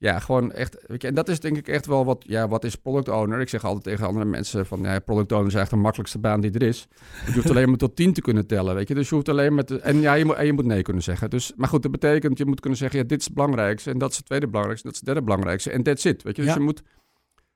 [0.00, 0.84] ja, gewoon echt.
[0.86, 2.24] Weet je, en dat is denk ik echt wel wat.
[2.26, 3.40] Ja, wat is product owner?
[3.40, 6.40] Ik zeg altijd tegen andere mensen: van ja, product owner is eigenlijk de makkelijkste baan
[6.40, 6.88] die er is.
[7.26, 8.74] Je hoeft alleen maar tot 10 te kunnen tellen.
[8.74, 9.64] Weet je, dus je hoeft alleen maar.
[9.64, 11.30] Te, en ja, je moet, en je moet nee kunnen zeggen.
[11.30, 13.90] Dus, maar goed, dat betekent je moet kunnen zeggen: ja, dit is het belangrijkste.
[13.90, 14.86] En dat is het tweede belangrijkste.
[14.86, 15.70] Dat is het derde belangrijkste.
[15.70, 16.22] En that's it.
[16.22, 16.56] Weet je, dus Ja.
[16.58, 16.82] je moet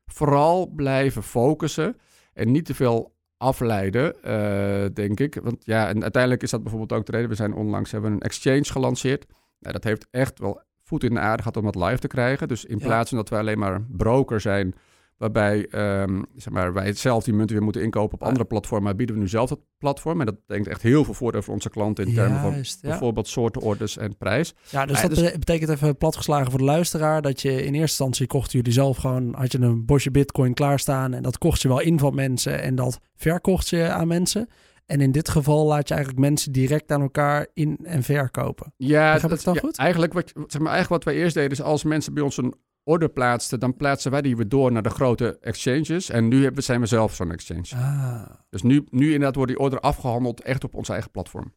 [0.06, 1.96] vooral blijven focussen.
[2.32, 5.38] En niet te veel afleiden, eh, denk ik.
[5.42, 7.28] Want ja, en uiteindelijk is dat bijvoorbeeld ook de reden.
[7.28, 9.26] We zijn onlangs hebben een exchange gelanceerd.
[9.58, 12.48] Nou, dat heeft echt wel voet in de aarde gehad om dat live te krijgen.
[12.48, 12.86] Dus in Ja.
[12.86, 14.74] plaats van dat wij alleen maar broker zijn,
[15.18, 18.26] waarbij ehm, zeg maar, wij zelf die munten weer moeten inkopen op Ja.
[18.26, 20.20] andere platformen, bieden we nu zelf dat platform.
[20.20, 22.62] En dat betekent echt heel veel voordeel voor onze klanten in termen van ja.
[22.80, 24.54] bijvoorbeeld soorten orders en prijs.
[24.70, 27.78] Ja, dus dat dus- bete- betekent even platgeslagen voor de luisteraar dat je in eerste
[27.80, 31.68] instantie kochten jullie zelf gewoon, had je een bosje bitcoin klaarstaan en dat kocht je
[31.68, 34.48] wel in van mensen en dat verkocht je aan mensen.
[34.86, 38.72] En in dit geval laat je eigenlijk mensen direct aan elkaar in- en verkopen.
[38.76, 39.78] Ja, Begrijp dat, het dan ja, goed?
[39.78, 42.54] Eigenlijk, wat, zeg maar, eigenlijk wat wij eerst deden is als mensen bij ons een
[42.82, 46.10] order plaatsten, dan plaatsen wij die weer door naar de grote exchanges.
[46.10, 47.66] En nu hebben, zijn we zelf zo'n exchange.
[47.74, 51.54] Ah, Dus nu, nu inderdaad wordt die order afgehandeld echt op ons eigen platform.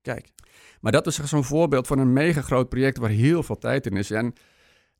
[0.00, 0.28] kijk.
[0.80, 3.96] Maar dat is zo'n voorbeeld van een mega groot project waar heel veel tijd in
[3.96, 4.10] is.
[4.10, 4.32] En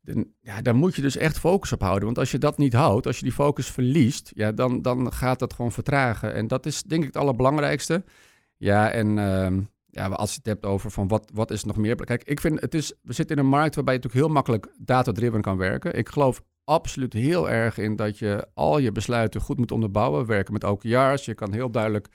[0.01, 2.05] dan, ja, daar moet je dus echt focus op houden.
[2.05, 5.39] Want als je dat niet houdt, als je die focus verliest, ja, dan, dan gaat
[5.39, 6.33] dat gewoon vertragen.
[6.33, 8.03] En dat is denk ik het allerbelangrijkste.
[8.57, 11.95] Ja, en ehm, ja, als je het hebt over van wat, wat is nog meer.
[11.95, 14.75] Kijk, ik vind het is, we zitten in een markt waarbij je natuurlijk heel makkelijk
[14.77, 15.93] data-driven kan werken.
[15.97, 20.25] Ik geloof absoluut heel erg in dat je al je besluiten goed moet onderbouwen.
[20.25, 21.25] Werken met OKR's.
[21.25, 22.07] Je kan heel duidelijk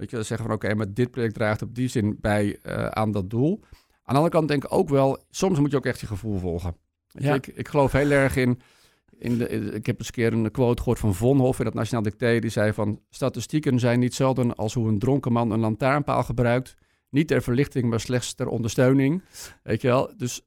[0.00, 3.10] weet je, zeggen van oké, maar dit project draagt op die zin bij eh, aan
[3.10, 3.60] dat doel.
[3.80, 6.38] Aan de andere kant denk ik ook wel, soms moet je ook echt je gevoel
[6.38, 6.76] volgen.
[7.12, 7.34] Ja.
[7.34, 8.60] ik, ik geloof heel erg in,
[9.18, 12.02] in de, ik heb eens een keer een quote gehoord van Vonhoff in het Nationaal
[12.02, 12.38] Dicté.
[12.38, 16.74] Die zei van, statistieken zijn niet zelden als hoe een dronken man een lantaarnpaal gebruikt.
[17.10, 19.22] Niet ter verlichting, maar slechts ter ondersteuning.
[19.62, 20.40] Weet je wel, dus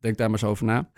[0.00, 0.90] denk daar maar eens over na.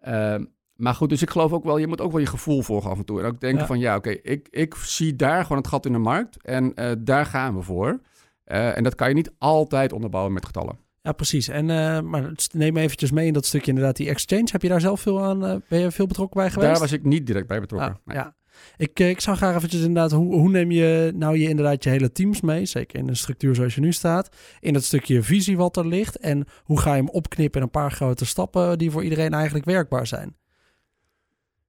[0.00, 2.90] Ehm, maar goed, dus ik geloof ook wel, je moet ook wel je gevoel volgen
[2.90, 3.20] af en toe.
[3.20, 3.66] En ook denken Ja.
[3.66, 6.42] van, ja, oké, ik, ik zie daar gewoon het gat in de markt.
[6.42, 8.00] En eh, daar gaan we voor.
[8.44, 10.78] Eh, en dat kan je niet altijd onderbouwen met getallen.
[11.04, 11.48] Ja, precies.
[11.48, 14.48] En, eh, maar neem eventjes mee in dat stukje inderdaad die exchange.
[14.50, 16.70] Heb je daar zelf veel aan, eh, ben je veel betrokken bij geweest?
[16.70, 17.90] Daar was ik niet direct bij betrokken.
[17.90, 18.16] Ah, Nee.
[18.16, 18.36] Ja.
[18.76, 21.90] Ik, eh, ik zou graag eventjes inderdaad, hoe, hoe neem je nou je inderdaad je
[21.90, 25.56] hele teams mee, zeker in een structuur zoals je nu staat, in dat stukje visie
[25.56, 28.90] wat er ligt en hoe ga je hem opknippen in een paar grote stappen die
[28.90, 30.36] voor iedereen eigenlijk werkbaar zijn?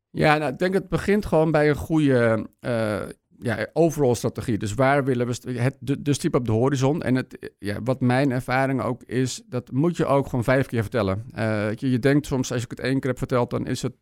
[0.09, 2.47] Ja, nou, ik denk het begint gewoon bij een goede
[3.39, 4.57] ja, overall strategie.
[4.57, 7.01] Dus waar willen we het, de, de stip op de horizon?
[7.01, 10.81] En het, ja, wat mijn ervaring ook is, dat moet je ook gewoon vijf keer
[10.81, 11.25] vertellen.
[11.31, 13.93] Eh, je, je denkt soms, als ik het één keer heb verteld, dan is het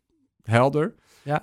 [0.42, 0.94] helder.
[1.22, 1.42] Ja.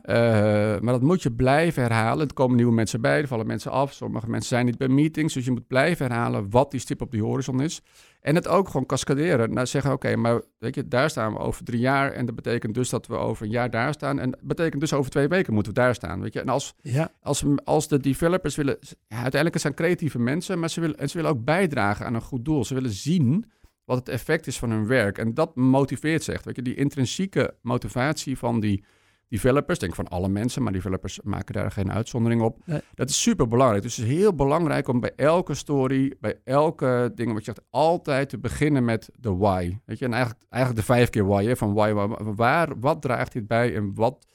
[0.82, 2.28] maar dat moet je blijven herhalen.
[2.28, 3.94] Er komen nieuwe mensen bij, er vallen mensen af.
[3.94, 5.34] Sommige mensen zijn niet bij meetings.
[5.34, 7.82] Dus je moet blijven herhalen wat die stip op die horizon is.
[8.22, 9.54] En het ook gewoon cascaderen.
[9.54, 12.12] Nou zeggen, oké, maar weet je, daar staan we over drie jaar.
[12.12, 14.20] En dat betekent dus dat we over een jaar daar staan.
[14.20, 16.22] En dat betekent dus over twee weken moeten we daar staan.
[16.22, 16.42] Weet je?
[16.42, 17.12] En als, ja.
[17.22, 18.78] als, als de developers willen...
[19.08, 22.22] Ja, uiteindelijk zijn creatieve mensen, maar ze willen, en ze willen ook bijdragen aan een
[22.22, 22.66] goed doel.
[22.66, 23.52] Ze willen zien
[23.86, 25.18] wat het effect is van hun werk.
[25.18, 26.46] En dat motiveert ze echt.
[26.46, 26.62] Weet je?
[26.62, 28.84] Die intrinsieke motivatie van die
[29.32, 32.58] developers, denk van alle mensen, maar developers maken daar geen uitzondering op.
[32.94, 33.84] Dat is super belangrijk.
[33.84, 37.68] Dus het is heel belangrijk om bij elke story, bij elke ding wat je zegt,
[37.70, 39.78] altijd te beginnen met de why.
[39.86, 41.56] Weet je, en eigenlijk, eigenlijk de vijf keer why, hè?
[41.56, 44.28] van why, waar, waar, wat draagt dit bij en wat,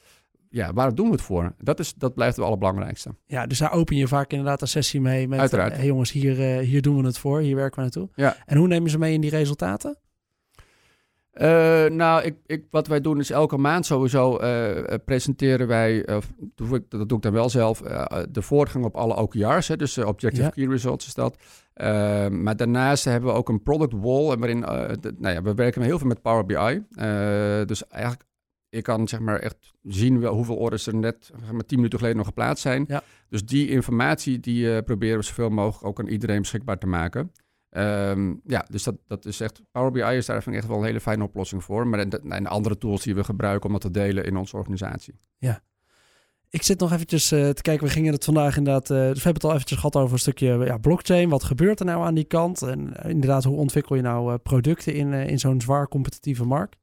[0.49, 1.53] ja, waar doen we het voor?
[1.57, 3.15] Dat, is, dat blijft het allerbelangrijkste.
[3.25, 5.75] Ja, dus daar open je vaak inderdaad een sessie mee met, Uiteraard.
[5.75, 8.09] hey jongens, hier, uh, hier doen we het voor, hier werken we naartoe.
[8.15, 8.35] Ja.
[8.45, 9.97] En hoe nemen ze mee in die resultaten?
[11.41, 16.89] Uh, nou, ik, ik, wat wij doen is elke maand sowieso uh, presenteren wij, ik,
[16.89, 17.81] dat doe ik dan wel zelf,
[18.29, 19.67] de voortgang op alle OKR's.
[19.67, 20.49] Hè, dus Objective ja.
[20.49, 21.37] Key Results is dat.
[22.31, 25.81] maar daarnaast hebben we ook een product wall, en waarin, de, nou ja, we werken
[25.81, 26.83] heel veel met Power BI.
[27.65, 28.23] dus eigenlijk,
[28.69, 31.97] ik kan zeg maar echt zien wel hoeveel orders er net zeg maar, tien minuten
[31.97, 32.85] geleden nog geplaatst zijn.
[32.87, 33.03] Ja.
[33.29, 37.31] Dus die informatie, die proberen we zoveel mogelijk ook aan iedereen beschikbaar te maken.
[37.69, 39.61] Um, ja, dus dat, dat is echt.
[39.71, 41.87] Power BI is daar vind ik echt wel een hele fijne oplossing voor.
[41.87, 45.19] Maar en, andere tools die we gebruiken om dat te delen in onze organisatie.
[45.37, 45.61] Ja.
[46.49, 47.87] Ik zit nog eventjes uh, te kijken.
[47.87, 48.89] We gingen het vandaag inderdaad.
[48.89, 51.29] Uh, dus we hebben het al eventjes gehad over een stukje ja, blockchain.
[51.29, 52.61] Wat gebeurt er nou aan die kant?
[52.61, 56.77] En uh, inderdaad, hoe ontwikkel je nou producten in, in zo'n zwaar competitieve markt?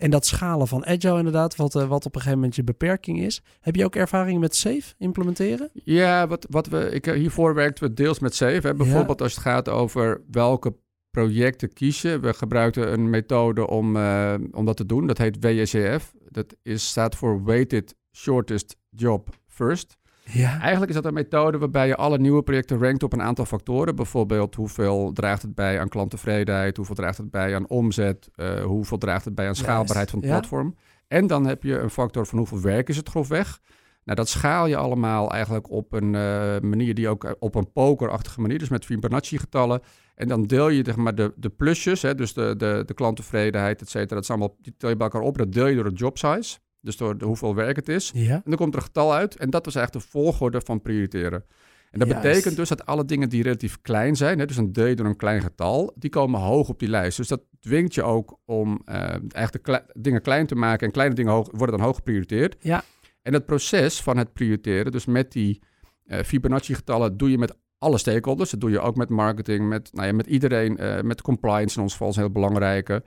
[0.00, 3.20] En dat schalen van agile inderdaad, wat, uh, wat op een gegeven moment je beperking
[3.20, 3.42] is.
[3.60, 5.70] Heb je ook ervaring met Safe implementeren?
[5.72, 8.66] Ja, wat, wat we, ik, hiervoor werkten we deels met Safe.
[8.66, 8.74] Hè.
[8.74, 9.24] Bijvoorbeeld ja.
[9.24, 10.74] als het gaat over welke
[11.10, 12.20] projecten kiezen.
[12.20, 15.06] We gebruikten een methode om, uh, om dat te doen.
[15.06, 16.12] Dat heet WSJF.
[16.28, 19.98] Dat is, staat voor Weighted Shortest Job First.
[20.32, 20.60] Ja.
[20.60, 23.96] Eigenlijk is dat een methode waarbij je alle nieuwe projecten rankt op een aantal factoren.
[23.96, 28.98] Bijvoorbeeld hoeveel draagt het bij aan klanttevredenheid, hoeveel draagt het bij aan omzet, uh, hoeveel
[28.98, 30.34] draagt het bij aan schaalbaarheid van het ja.
[30.34, 30.74] platform.
[31.08, 33.60] En dan heb je een factor van hoeveel werk is het grofweg.
[34.04, 38.40] Nou, dat schaal je allemaal eigenlijk op een uh, manier die ook op een pokerachtige
[38.40, 39.80] manier, dus met Fibonacci-getallen.
[40.14, 43.80] En dan deel je zeg maar, de, de plusjes, hè, dus de, de, de klanttevredenheid,
[43.80, 44.14] et cetera.
[44.14, 46.18] Dat is allemaal, die tel je bij elkaar op, dat deel je door de job
[46.18, 46.58] size.
[46.80, 48.10] Dus door de, hoeveel werk het is.
[48.14, 48.34] Ja.
[48.34, 49.36] En dan komt er een getal uit.
[49.36, 51.44] En dat was eigenlijk de volgorde van prioriteren.
[51.90, 52.22] En dat Juist.
[52.22, 55.16] betekent dus dat alle dingen die relatief klein zijn, hè, dus een deel door een
[55.16, 57.16] klein getal, die komen hoog op die lijst.
[57.16, 60.86] Dus dat dwingt je ook om uh, eigenlijk de kle dingen klein te maken.
[60.86, 62.56] En kleine dingen hoog, worden dan hoog geprioriteerd.
[62.60, 62.84] Ja.
[63.22, 65.62] En het proces van het prioriteren, dus met die
[66.06, 68.50] uh, Fibonacci-getallen, doe je met alle stakeholders.
[68.50, 71.82] Dat doe je ook met marketing, met, nou ja, met iedereen, uh, met compliance in
[71.82, 73.02] ons geval is een heel belangrijke.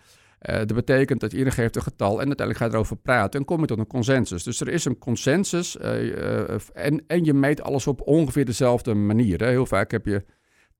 [0.49, 3.45] Uh, dat betekent dat iedereen geeft een getal en uiteindelijk ga je erover praten en
[3.45, 4.43] kom je tot een consensus.
[4.43, 8.93] Dus er is een consensus uh, uh, en, en je meet alles op ongeveer dezelfde
[8.93, 9.39] manier.
[9.39, 9.47] Hè.
[9.47, 10.25] Heel vaak heb je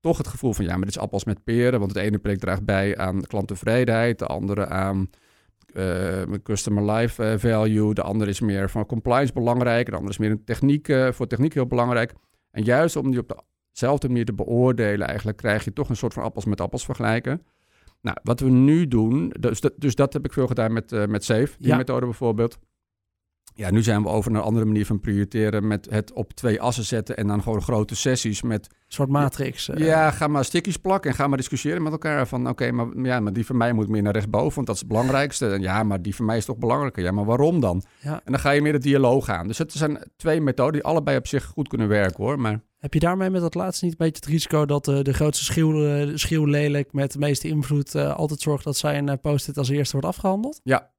[0.00, 2.40] toch het gevoel van ja, maar dit is appels met peren, want het ene project
[2.40, 5.10] draagt bij aan klanttevredenheid, de andere aan
[6.42, 10.44] customer life value, de andere is meer van compliance belangrijk, de andere is meer een
[10.44, 12.12] techniek, voor techniek heel belangrijk.
[12.50, 16.12] En juist om die op dezelfde manier te beoordelen, eigenlijk krijg je toch een soort
[16.12, 17.42] van appels met appels vergelijken.
[18.04, 21.06] Nou, wat we nu doen, dus dat, dus dat heb ik veel gedaan met, uh,
[21.06, 21.76] met Safe, die Ja.
[21.76, 22.58] methode bijvoorbeeld.
[23.56, 26.60] Ja, nu zijn we over naar een andere manier van prioriteren met het op twee
[26.60, 28.66] assen zetten en dan gewoon grote sessies met...
[28.66, 29.68] Een soort matrix.
[29.68, 29.86] eh.
[29.86, 33.20] Ja, ga maar stickies plakken en ga maar discussiëren met elkaar van oké, maar, ja,
[33.20, 35.48] maar die van mij moet meer naar rechtsboven, want dat is het belangrijkste.
[35.48, 37.02] En ja, maar die van mij is toch belangrijker.
[37.02, 37.82] Ja, maar waarom dan?
[38.00, 38.12] Ja.
[38.12, 39.46] En dan ga je meer de dialoog aan.
[39.46, 42.60] Dus het zijn twee methoden die allebei op zich goed kunnen werken hoor, maar...
[42.78, 45.44] Heb je daarmee met dat laatste niet een beetje het risico dat uh, de grootste
[45.44, 49.68] schreeuw, uh, schreeuw lelijk met de meeste invloed uh, altijd zorgt dat zijn post-it als
[49.68, 50.60] eerste wordt afgehandeld?
[50.62, 50.92] Ja.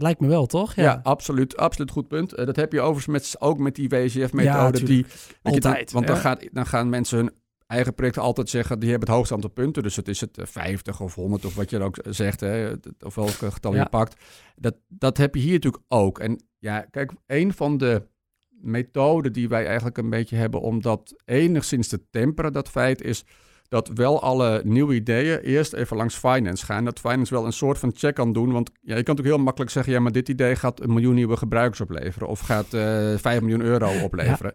[0.00, 0.74] Lijkt me wel, toch?
[0.74, 1.56] Ja, ja absoluut.
[1.56, 2.38] Absoluut goed punt.
[2.38, 4.78] Uh, dat heb je overigens met, ook met die WCF-methode.
[4.78, 5.06] Ja, die
[5.42, 5.88] altijd.
[5.88, 7.30] Je, want dan, gaat, dan gaan mensen hun
[7.66, 9.82] eigen projecten altijd zeggen, die hebben het hoogste aantal punten.
[9.82, 13.50] Dus het is het 50 of 100 of wat je ook zegt, hè, of welke
[13.50, 14.16] getal je pakt.
[14.56, 16.18] Dat, dat heb je hier natuurlijk ook.
[16.18, 18.06] En ja, kijk, een van de
[18.48, 23.24] methode die wij eigenlijk een beetje hebben om dat enigszins te temperen, dat feit, is
[23.68, 26.84] dat wel alle nieuwe ideeën eerst even langs finance gaan.
[26.84, 28.52] Dat finance wel een soort van check kan doen.
[28.52, 31.14] Want ja, je kan natuurlijk heel makkelijk zeggen, ja, maar dit idee gaat een miljoen
[31.14, 32.28] nieuwe gebruikers opleveren.
[32.28, 34.54] Of gaat uh, 5 miljoen euro opleveren.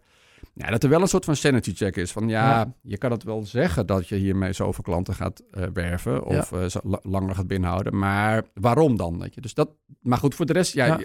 [0.53, 0.65] Ja.
[0.65, 0.71] ja.
[0.71, 2.11] dat er wel een soort van sanity check is.
[2.11, 5.63] Van ja, ja, je kan het wel zeggen dat je hiermee zoveel klanten gaat uh,
[5.73, 6.25] werven.
[6.25, 6.81] Of ja.
[6.83, 7.97] uh, langer gaat binnenhouden.
[7.97, 9.19] Maar waarom dan?
[9.19, 9.41] Weet je?
[9.41, 9.69] Dus dat,
[10.01, 10.99] maar goed, voor de rest, ja,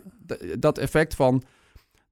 [0.58, 1.42] dat effect van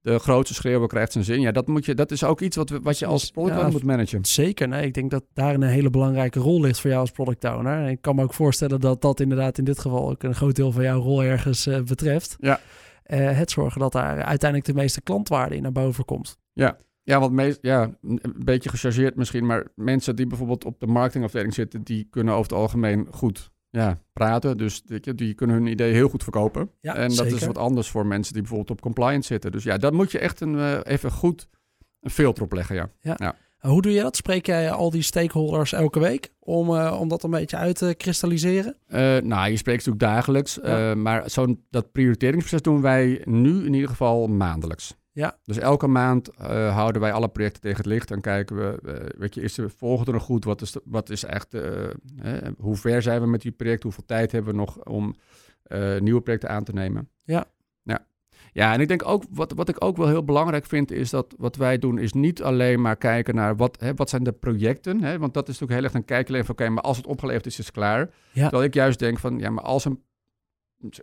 [0.07, 1.41] de grootste schreeuwen krijgt zijn zin.
[1.41, 3.83] Ja, dat, moet je, dat is ook iets wat, wat je als product ja, moet
[3.83, 4.25] managen.
[4.25, 4.67] Zeker.
[4.67, 7.83] Nee, ik denk dat daar een hele belangrijke rol ligt voor jou als product owner.
[7.83, 10.55] En ik kan me ook voorstellen dat dat inderdaad in dit geval ook een groot
[10.55, 12.35] deel van jouw rol ergens uh, betreft.
[12.39, 12.59] Ja.
[13.03, 16.37] het zorgen dat daar uiteindelijk de meeste klantwaarde in naar boven komt.
[16.53, 20.87] Ja, ja, want meest, ja, een beetje gechargeerd misschien, maar mensen die bijvoorbeeld op de
[20.87, 24.57] marketingafdeling zitten, die kunnen over het algemeen goed ja, praten.
[24.57, 24.83] Dus
[25.15, 26.69] die kunnen hun idee heel goed verkopen.
[26.81, 29.51] Ja, en dat is wat anders voor mensen die bijvoorbeeld op compliance zitten.
[29.51, 31.47] Dus ja, daar moet je echt een, uh, even goed
[32.01, 32.75] een filter op leggen.
[32.75, 32.91] Ja.
[33.01, 33.35] ja.
[33.59, 34.15] Hoe doe je dat?
[34.15, 37.95] Spreek jij al die stakeholders elke week om, uh, om dat een beetje uit te
[37.97, 38.77] kristalliseren?
[38.87, 40.59] Uh, nou, je spreekt natuurlijk dagelijks.
[40.95, 44.95] maar zo'n dat prioriteringsproces doen wij nu in ieder geval maandelijks.
[45.17, 45.37] Ja.
[45.43, 49.19] Dus elke maand uh, houden wij alle projecten tegen het licht en kijken we, uh,
[49.19, 50.43] weet je, is de volgende nog goed?
[50.43, 51.61] Wat is, de, wat is echt, uh,
[52.57, 53.83] hoe ver zijn we met die project?
[53.83, 55.15] Hoeveel tijd hebben we nog om
[55.99, 57.09] nieuwe projecten aan te nemen?
[57.23, 57.45] Ja.
[57.83, 58.05] ja.
[58.51, 61.35] Ja, en ik denk ook, wat, wat ik ook wel heel belangrijk vind, is dat
[61.37, 65.01] wat wij doen, is niet alleen maar kijken naar wat, hè, wat zijn de projecten.
[65.03, 67.45] Hè, want dat is natuurlijk heel erg een kijken van, oké, maar als het opgeleverd
[67.45, 68.09] is, is het klaar.
[68.31, 68.41] Ja.
[68.41, 70.03] Terwijl ik juist denk van, ja, maar als een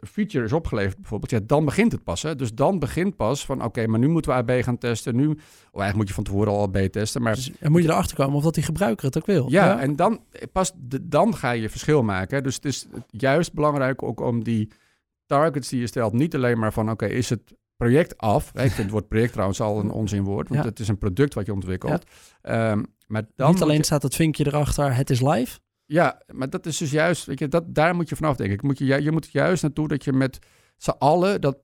[0.00, 2.22] feature is opgeleverd bijvoorbeeld, ja, dan begint het pas.
[2.22, 2.36] Hè?
[2.36, 5.16] Dus dan begint pas van, oké, maar nu moeten we AB gaan testen.
[5.16, 5.38] Nu, of
[5.80, 7.22] eigenlijk moet je van tevoren al AB testen.
[7.22, 9.50] Maar dus, en moet je erachter komen of dat die gebruiker het ook wil.
[9.50, 10.20] Ja, en dan
[10.52, 12.36] pas de, dan ga je verschil maken.
[12.36, 12.42] Hè?
[12.42, 14.70] Dus het is juist belangrijk ook om die
[15.26, 18.48] targets die je stelt, niet alleen maar van, oké, is het project af?
[18.48, 21.46] Ik vind het woord project trouwens al een onzinwoord, want het is een product wat
[21.46, 22.04] je ontwikkelt.
[22.42, 22.70] Ja.
[22.70, 25.58] Um, maar dan niet alleen staat het vinkje erachter, het is live.
[25.86, 28.66] Ja, maar dat is dus juist, weet je, dat, daar moet je vanaf denken.
[28.66, 30.38] Moet je, je moet juist naartoe dat je met
[30.76, 31.58] z'n allen dat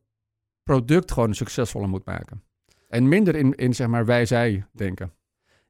[0.62, 2.42] product gewoon succesvoller moet maken.
[2.88, 5.12] En minder in, in zeg maar, wij-zij denken.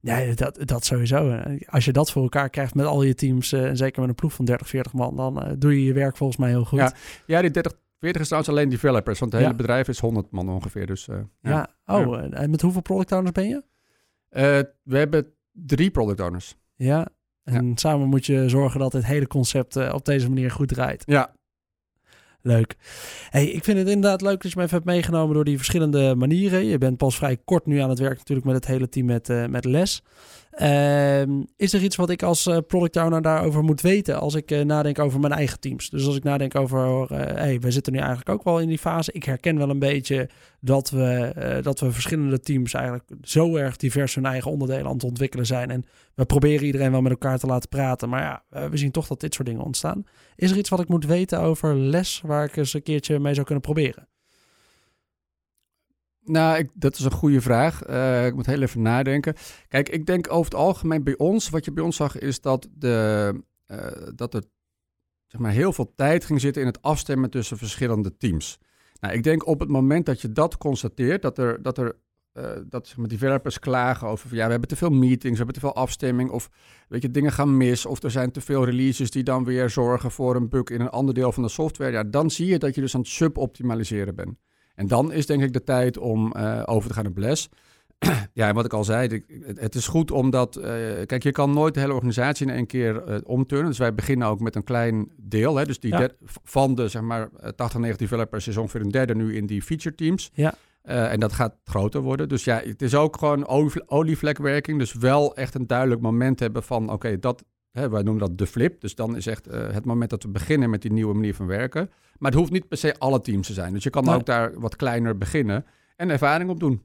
[0.01, 1.41] Ja, dat, dat sowieso.
[1.67, 4.33] Als je dat voor elkaar krijgt met al je teams, uh, zeker met een ploeg
[4.33, 6.79] van 30, 40 man, dan uh, doe je je werk volgens mij heel goed.
[6.79, 6.93] Ja,
[7.27, 10.49] ja die 30, 40 is trouwens alleen developers, want het hele bedrijf is 100 man
[10.49, 10.87] ongeveer.
[10.87, 11.75] Dus, uh, ja.
[11.87, 12.05] ja.
[12.05, 13.63] oh, en met hoeveel product owners ben je?
[14.83, 16.57] we hebben drie product owners.
[16.75, 17.09] Ja,
[17.51, 21.03] en samen moet je zorgen dat het hele concept uh, op deze manier goed draait.
[21.07, 21.33] Ja.
[22.43, 22.77] Leuk.
[23.31, 26.15] Hey, ik vind het inderdaad leuk dat je me even hebt meegenomen door die verschillende
[26.15, 26.65] manieren.
[26.65, 29.29] Je bent pas vrij kort nu aan het werk natuurlijk met het hele team met,
[29.29, 30.03] uh, met les.
[30.51, 34.51] Ehm, is er iets wat ik als uh, product owner daarover moet weten als ik
[34.51, 35.91] uh, nadenk over mijn eigen teams?
[35.91, 38.79] Dus als ik nadenk over, uh, hey, we zitten nu eigenlijk ook wel in die
[38.79, 39.13] fase.
[39.13, 40.29] Ik herken wel een beetje
[40.61, 45.05] dat we, dat we verschillende teams eigenlijk zo erg divers hun eigen onderdelen aan het
[45.05, 45.71] ontwikkelen zijn.
[45.71, 45.85] En
[46.15, 48.09] we proberen iedereen wel met elkaar te laten praten.
[48.09, 50.05] Maar ja, we zien toch dat dit soort dingen ontstaan.
[50.37, 53.35] Is er iets wat ik moet weten over les waar ik eens een keertje mee
[53.35, 54.09] zou kunnen proberen?
[56.25, 57.89] Nou, ik, dat is een goede vraag.
[57.89, 59.35] Uh, ik moet heel even nadenken.
[59.69, 62.69] Kijk, ik denk over het algemeen bij ons, wat je bij ons zag, is dat,
[62.73, 63.35] de,
[63.67, 64.43] uh, dat er
[65.27, 68.59] zeg maar, heel veel tijd ging zitten in het afstemmen tussen verschillende teams.
[69.01, 71.97] Nou, ik denk op het moment dat je dat constateert, dat er, dat er
[72.35, 75.55] uh, dat zeg maar, developers klagen over, ja, we hebben te veel meetings, we hebben
[75.55, 76.51] te veel afstemming, of
[76.89, 80.11] weet je, dingen gaan mis, of er zijn te veel releases die dan weer zorgen
[80.11, 81.93] voor een bug in een ander deel van de software.
[81.93, 84.39] Ja, dan zie je dat je dus aan het suboptimaliseren bent.
[84.81, 87.49] En dan is denk ik de tijd om uh, over te gaan op les.
[88.33, 90.57] ja, en wat ik al zei, het is goed omdat...
[90.57, 90.65] Uh,
[91.07, 93.69] kijk, je kan nooit de hele organisatie in één keer uh, omturnen.
[93.69, 95.57] Dus wij beginnen ook met een klein deel.
[95.57, 95.65] Hè?
[95.65, 96.09] Dus die ja.
[96.45, 99.95] van de, zeg maar, 80, 90 developers is ongeveer een derde nu in die feature
[99.95, 100.31] teams.
[100.35, 100.55] Ja.
[100.85, 102.29] Uh, en dat gaat groter worden.
[102.29, 103.49] Dus ja, het is ook gewoon
[103.87, 104.79] olievlekwerking.
[104.79, 106.83] Dus wel echt een duidelijk moment hebben van...
[106.83, 108.81] oké, okay, dat Hè, wij noemen dat de flip.
[108.81, 111.47] Dus dan is echt uh, het moment dat we beginnen met die nieuwe manier van
[111.47, 111.91] werken.
[112.19, 113.73] Maar het hoeft niet per se alle teams te zijn.
[113.73, 115.65] Dus je kan ook daar wat kleiner beginnen
[115.97, 116.83] en ervaring op doen.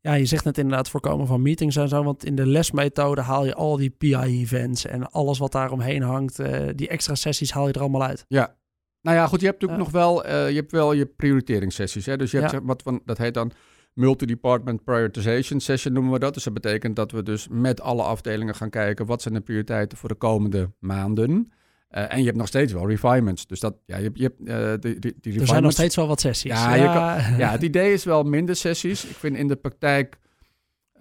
[0.00, 2.02] Ja, je zegt net inderdaad voorkomen van meetings en zo.
[2.02, 6.38] Want in de lesmethode haal je al die PI-events en alles wat daar omheen hangt.
[6.38, 8.24] Uh, die extra sessies haal je er allemaal uit.
[8.28, 8.56] Ja.
[9.02, 12.06] Nou ja, goed, je hebt natuurlijk nog wel, uh, je hebt wel je prioriteringssessies.
[12.06, 12.16] Hè?
[12.16, 12.62] Dus je hebt ja.
[12.62, 13.52] wat van, dat heet dan
[13.96, 16.34] multi-department prioritization session noemen we dat.
[16.34, 19.98] Dus dat betekent dat we dus met alle afdelingen gaan kijken wat zijn de prioriteiten
[19.98, 21.52] voor de komende maanden.
[21.90, 23.46] Uh, en je hebt nog steeds wel refinements.
[23.46, 26.06] Dus dat, ja, je, je hebt uh, die, die, die Er zijn nog steeds wel
[26.06, 26.50] wat sessies.
[26.50, 26.92] Ja, ja.
[26.92, 29.04] Kan, ja, het idee is wel minder sessies.
[29.04, 30.18] Ik vind in de praktijk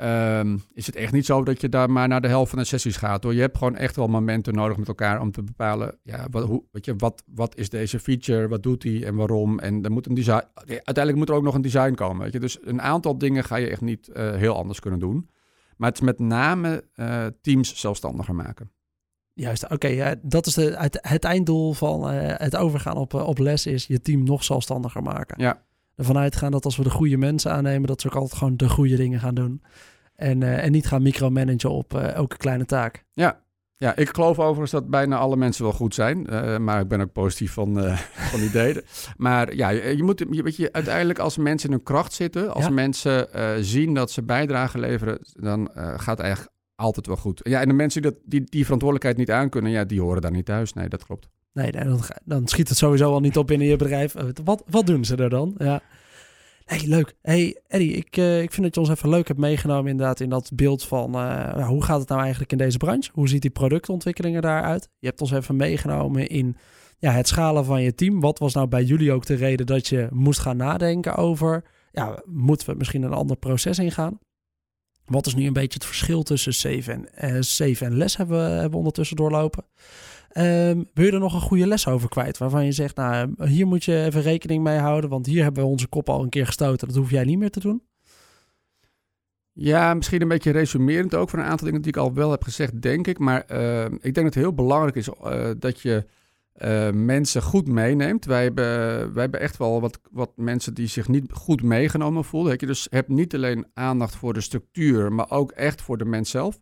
[0.01, 2.65] Um, is het echt niet zo dat je daar maar naar de helft van de
[2.65, 3.23] sessies gaat.
[3.23, 3.33] Hoor.
[3.33, 6.63] Je hebt gewoon echt wel momenten nodig met elkaar om te bepalen, ja, wat, hoe,
[6.71, 9.59] weet je, wat, wat is deze feature, wat doet die en waarom.
[9.59, 12.23] En er moet een design, uiteindelijk moet er ook nog een design komen.
[12.23, 12.39] Weet je.
[12.39, 15.29] Dus een aantal dingen ga je echt niet uh, heel anders kunnen doen.
[15.77, 18.71] Maar het is met name uh, teams zelfstandiger maken.
[19.33, 19.73] Juist, oké.
[19.73, 23.65] Okay, ja, dat is de, het, het einddoel van uh, het overgaan op, op les
[23.65, 25.41] is je team nog zelfstandiger maken.
[25.41, 25.63] Ja,
[25.95, 28.69] ervan uitgaan dat als we de goede mensen aannemen, dat ze ook altijd gewoon de
[28.69, 29.61] goede dingen gaan doen.
[30.15, 33.05] En, uh, en niet gaan micromanagen op uh, elke kleine taak.
[33.13, 33.41] Ja.
[33.77, 36.27] ja, ik geloof overigens dat bijna alle mensen wel goed zijn.
[36.29, 37.73] Uh, maar ik ben ook positief van,
[38.31, 38.81] van ideeën.
[39.17, 42.65] Maar ja, je moet, je, weet je, uiteindelijk als mensen in hun kracht zitten, als
[42.65, 42.69] ja.
[42.69, 43.27] mensen
[43.65, 47.39] zien dat ze bijdrage leveren, dan gaat het eigenlijk altijd wel goed.
[47.43, 50.31] Ja, en de mensen die dat, die, die verantwoordelijkheid niet aankunnen, ja, die horen daar
[50.31, 50.73] niet thuis.
[50.73, 51.29] Nee, dat klopt.
[51.55, 54.15] Nee, dan, dan schiet het sowieso al niet op binnen je bedrijf.
[54.43, 55.55] Wat, wat doen ze er dan?
[55.57, 55.81] Ja.
[56.85, 57.15] Leuk.
[57.21, 60.29] Hey, Eddie, ik, uh, ik vind dat je ons even leuk hebt meegenomen inderdaad in
[60.29, 63.09] dat beeld van uh, hoe gaat het nou eigenlijk in deze branche?
[63.13, 64.89] Hoe ziet die productontwikkeling er daaruit?
[64.99, 66.57] Je hebt ons even meegenomen in
[66.97, 68.19] ja, het schalen van je team.
[68.19, 72.21] Wat was nou bij jullie ook de reden dat je moest gaan nadenken over, ja,
[72.25, 74.19] moeten we misschien een ander proces ingaan?
[75.05, 77.07] Wat is nu een beetje het verschil tussen save en,
[77.59, 79.65] uh, en les hebben we ondertussen doorlopen?
[80.37, 82.37] Um, wil je er nog een goede les over kwijt?
[82.37, 85.69] Waarvan je zegt, nou, hier moet je even rekening mee houden, want hier hebben we
[85.69, 86.87] onze kop al een keer gestoten.
[86.87, 87.81] Dat hoef jij niet meer te doen.
[89.51, 92.43] Ja, misschien een beetje resumerend ook voor een aantal dingen die ik al wel heb
[92.43, 93.19] gezegd, denk ik.
[93.19, 96.05] Maar uh, ik denk dat het heel belangrijk is uh, dat je
[96.61, 98.25] uh, mensen goed meeneemt.
[98.25, 98.65] Wij hebben,
[99.13, 103.09] wij hebben echt wel wat, wat mensen die zich niet goed meegenomen je dus hebt
[103.09, 106.59] niet alleen aandacht voor de structuur, maar ook echt voor de mens zelf.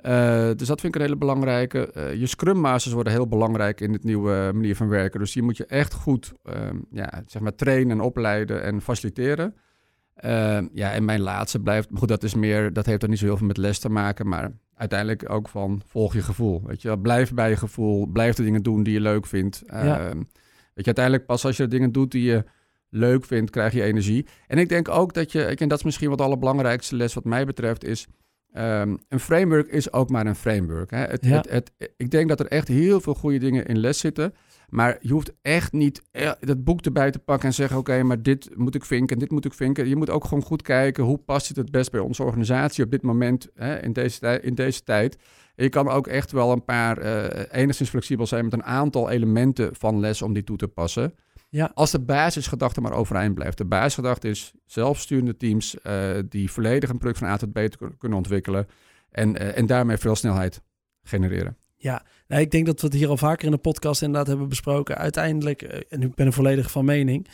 [0.00, 1.92] Uh, dus dat vind ik een hele belangrijke.
[1.96, 5.20] Uh, je Scrum Masters worden heel belangrijk in het nieuwe manier van werken.
[5.20, 6.54] Dus die moet je echt goed uh,
[6.90, 9.54] ja, zeg maar trainen en opleiden en faciliteren.
[10.16, 13.24] Ehm, ja, en mijn laatste blijft, goed, dat is meer, dat heeft er niet zo
[13.24, 16.62] heel veel met les te maken, maar uiteindelijk ook van volg je gevoel.
[16.66, 19.62] Weet je, blijf bij je gevoel, blijf de dingen doen die je leuk vindt.
[19.66, 19.98] Ja.
[19.98, 20.16] Ehm,
[20.74, 22.44] weet je, uiteindelijk pas als je de dingen doet die je
[22.88, 24.26] leuk vindt, krijg je energie.
[24.46, 27.24] En ik denk ook dat je, en dat is misschien wat de allerbelangrijkste les wat
[27.24, 28.06] mij betreft, is
[28.54, 30.90] Um, een framework is ook maar een framework.
[30.90, 31.04] Hè.
[31.04, 34.34] Het, het, het, ik denk dat er echt heel veel goede dingen in les zitten.
[34.68, 38.22] Maar je hoeft echt niet eh, dat boek erbij te pakken en zeggen: Oké, maar
[38.22, 39.88] dit moet ik vinken, dit moet ik vinken.
[39.88, 42.90] Je moet ook gewoon goed kijken hoe past het het best bij onze organisatie op
[42.90, 45.16] dit moment, hè, in, deze in deze tijd.
[45.54, 49.10] En je kan ook echt wel een paar uh, enigszins flexibel zijn met een aantal
[49.10, 51.14] elementen van les om die toe te passen.
[51.56, 51.70] Ja.
[51.74, 53.58] Als de basisgedachte maar overeind blijft.
[53.58, 57.58] De basisgedachte is zelfsturende teams uh, die volledig een product van A tot B
[57.98, 58.66] kunnen ontwikkelen.
[59.10, 60.62] En, uh, en daarmee veel snelheid
[61.02, 61.56] genereren.
[61.76, 64.48] Ja, nou, ik denk dat we het hier al vaker in de podcast inderdaad hebben
[64.48, 64.96] besproken.
[64.96, 67.26] Uiteindelijk, uh, en ik ben er volledig van mening,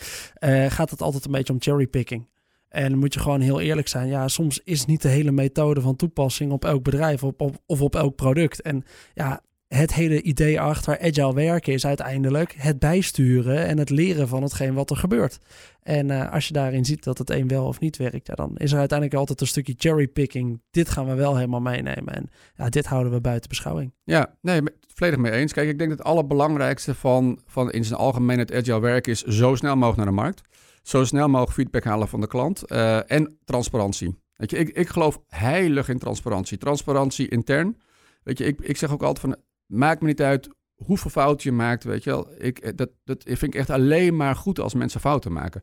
[0.68, 2.30] gaat het altijd een beetje om cherrypicking.
[2.68, 4.08] En moet je gewoon heel eerlijk zijn.
[4.08, 7.80] Ja, soms is niet de hele methode van toepassing op elk bedrijf op, op, of
[7.80, 8.62] op elk product.
[8.62, 9.42] En ja,
[9.74, 14.74] het hele idee achter agile werken is uiteindelijk het bijsturen en het leren van hetgeen
[14.74, 15.38] wat er gebeurt.
[15.82, 18.72] En uh, als je daarin ziet dat het een wel of niet werkt, dan is
[18.72, 20.60] er uiteindelijk altijd een stukje cherrypicking.
[20.70, 22.14] Dit gaan we wel helemaal meenemen.
[22.14, 23.92] En ja, dit houden we buiten beschouwing.
[24.04, 24.60] Ja, nee,
[24.94, 25.52] volledig mee eens.
[25.52, 29.22] Kijk, ik denk dat het allerbelangrijkste van, van in zijn algemeen het agile werken is
[29.22, 30.40] zo snel mogelijk naar de markt.
[30.82, 32.62] Zo snel mogelijk feedback halen van de klant.
[32.66, 34.14] Uh, en transparantie.
[34.34, 36.58] Weet je, ik, ik geloof heilig in transparantie.
[36.58, 37.76] Transparantie intern.
[38.22, 39.36] Weet je, ik, ik zeg ook altijd van
[39.72, 42.28] maakt me niet uit hoeveel fouten je maakt, weet je wel.
[42.38, 45.62] Ik, eh, dat, dat vind ik echt alleen maar goed als mensen fouten maken.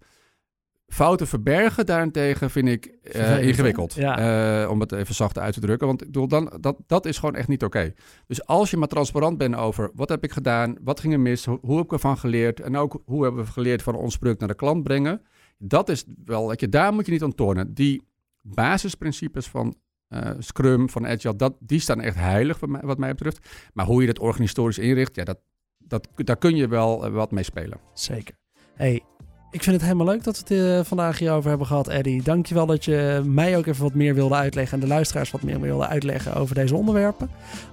[0.87, 3.93] Fouten verbergen daarentegen vind ik uh, ingewikkeld.
[3.93, 4.61] Ja.
[4.63, 5.87] Uh, om het even zacht uit te drukken.
[5.87, 7.93] Want ik bedoel, dan, dat, dat is gewoon echt niet oké.
[8.27, 11.45] Dus als je maar transparant bent over wat heb ik gedaan, wat ging er mis,
[11.45, 14.39] hoe, hoe heb ik ervan geleerd en ook hoe hebben we geleerd van ons product
[14.39, 15.21] naar de klant brengen.
[15.57, 17.73] Dat is wel, dat je, daar moet je niet aan tornen.
[17.73, 18.03] Die
[18.41, 19.75] basisprincipes van
[20.09, 23.69] uh, Scrum, van Agile, dat, die staan echt heilig wat mij, wat mij betreft.
[23.73, 25.39] Maar hoe je dat organisatorisch inricht, ja, dat,
[25.77, 27.79] dat, daar kun je wel uh, wat mee spelen.
[27.93, 28.35] Zeker.
[28.73, 29.03] Hey,
[29.51, 32.23] ik vind het helemaal leuk dat we het uh, vandaag hierover hebben gehad, Eddie.
[32.23, 35.59] Dankjewel dat je mij ook even wat meer wilde uitleggen en de luisteraars wat meer
[35.59, 37.29] wilde uitleggen over deze onderwerpen.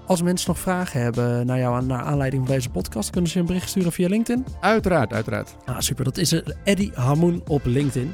[0.06, 3.42] Als mensen nog vragen hebben naar jou naar aanleiding van deze podcast, kunnen ze je
[3.42, 4.46] een bericht sturen via LinkedIn?
[4.60, 5.56] Uiteraard, uiteraard.
[5.64, 6.04] Ah, super.
[6.04, 8.12] Dat is Eddie Hamoen op LinkedIn.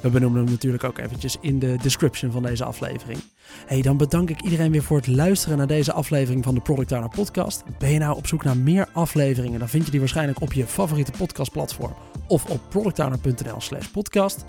[0.00, 3.18] We benoemen hem natuurlijk ook eventjes in de description van deze aflevering.
[3.66, 6.92] Hey, dan bedank ik iedereen weer voor het luisteren naar deze aflevering van de Product
[6.92, 7.62] Owner Podcast.
[7.78, 10.66] Ben je nou op zoek naar meer afleveringen, dan vind je die waarschijnlijk op je
[10.66, 11.94] favoriete podcastplatform
[12.30, 14.44] of op productowner.nl slash podcast.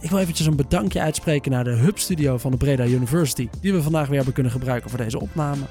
[0.00, 3.72] Ik wil eventjes een bedankje uitspreken naar de Hub Studio van de Breda University, die
[3.72, 5.64] we vandaag weer hebben kunnen gebruiken voor deze opname.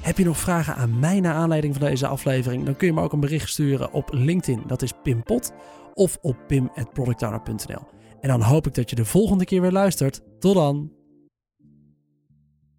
[0.00, 2.64] Heb je nog vragen aan mij naar aanleiding van deze aflevering?
[2.64, 5.52] Dan kun je me ook een bericht sturen op LinkedIn, dat is Pim Pot,
[5.94, 7.82] of op pim.productowner.nl.
[8.20, 10.20] En dan hoop ik dat je de volgende keer weer luistert.
[10.38, 10.97] Tot dan!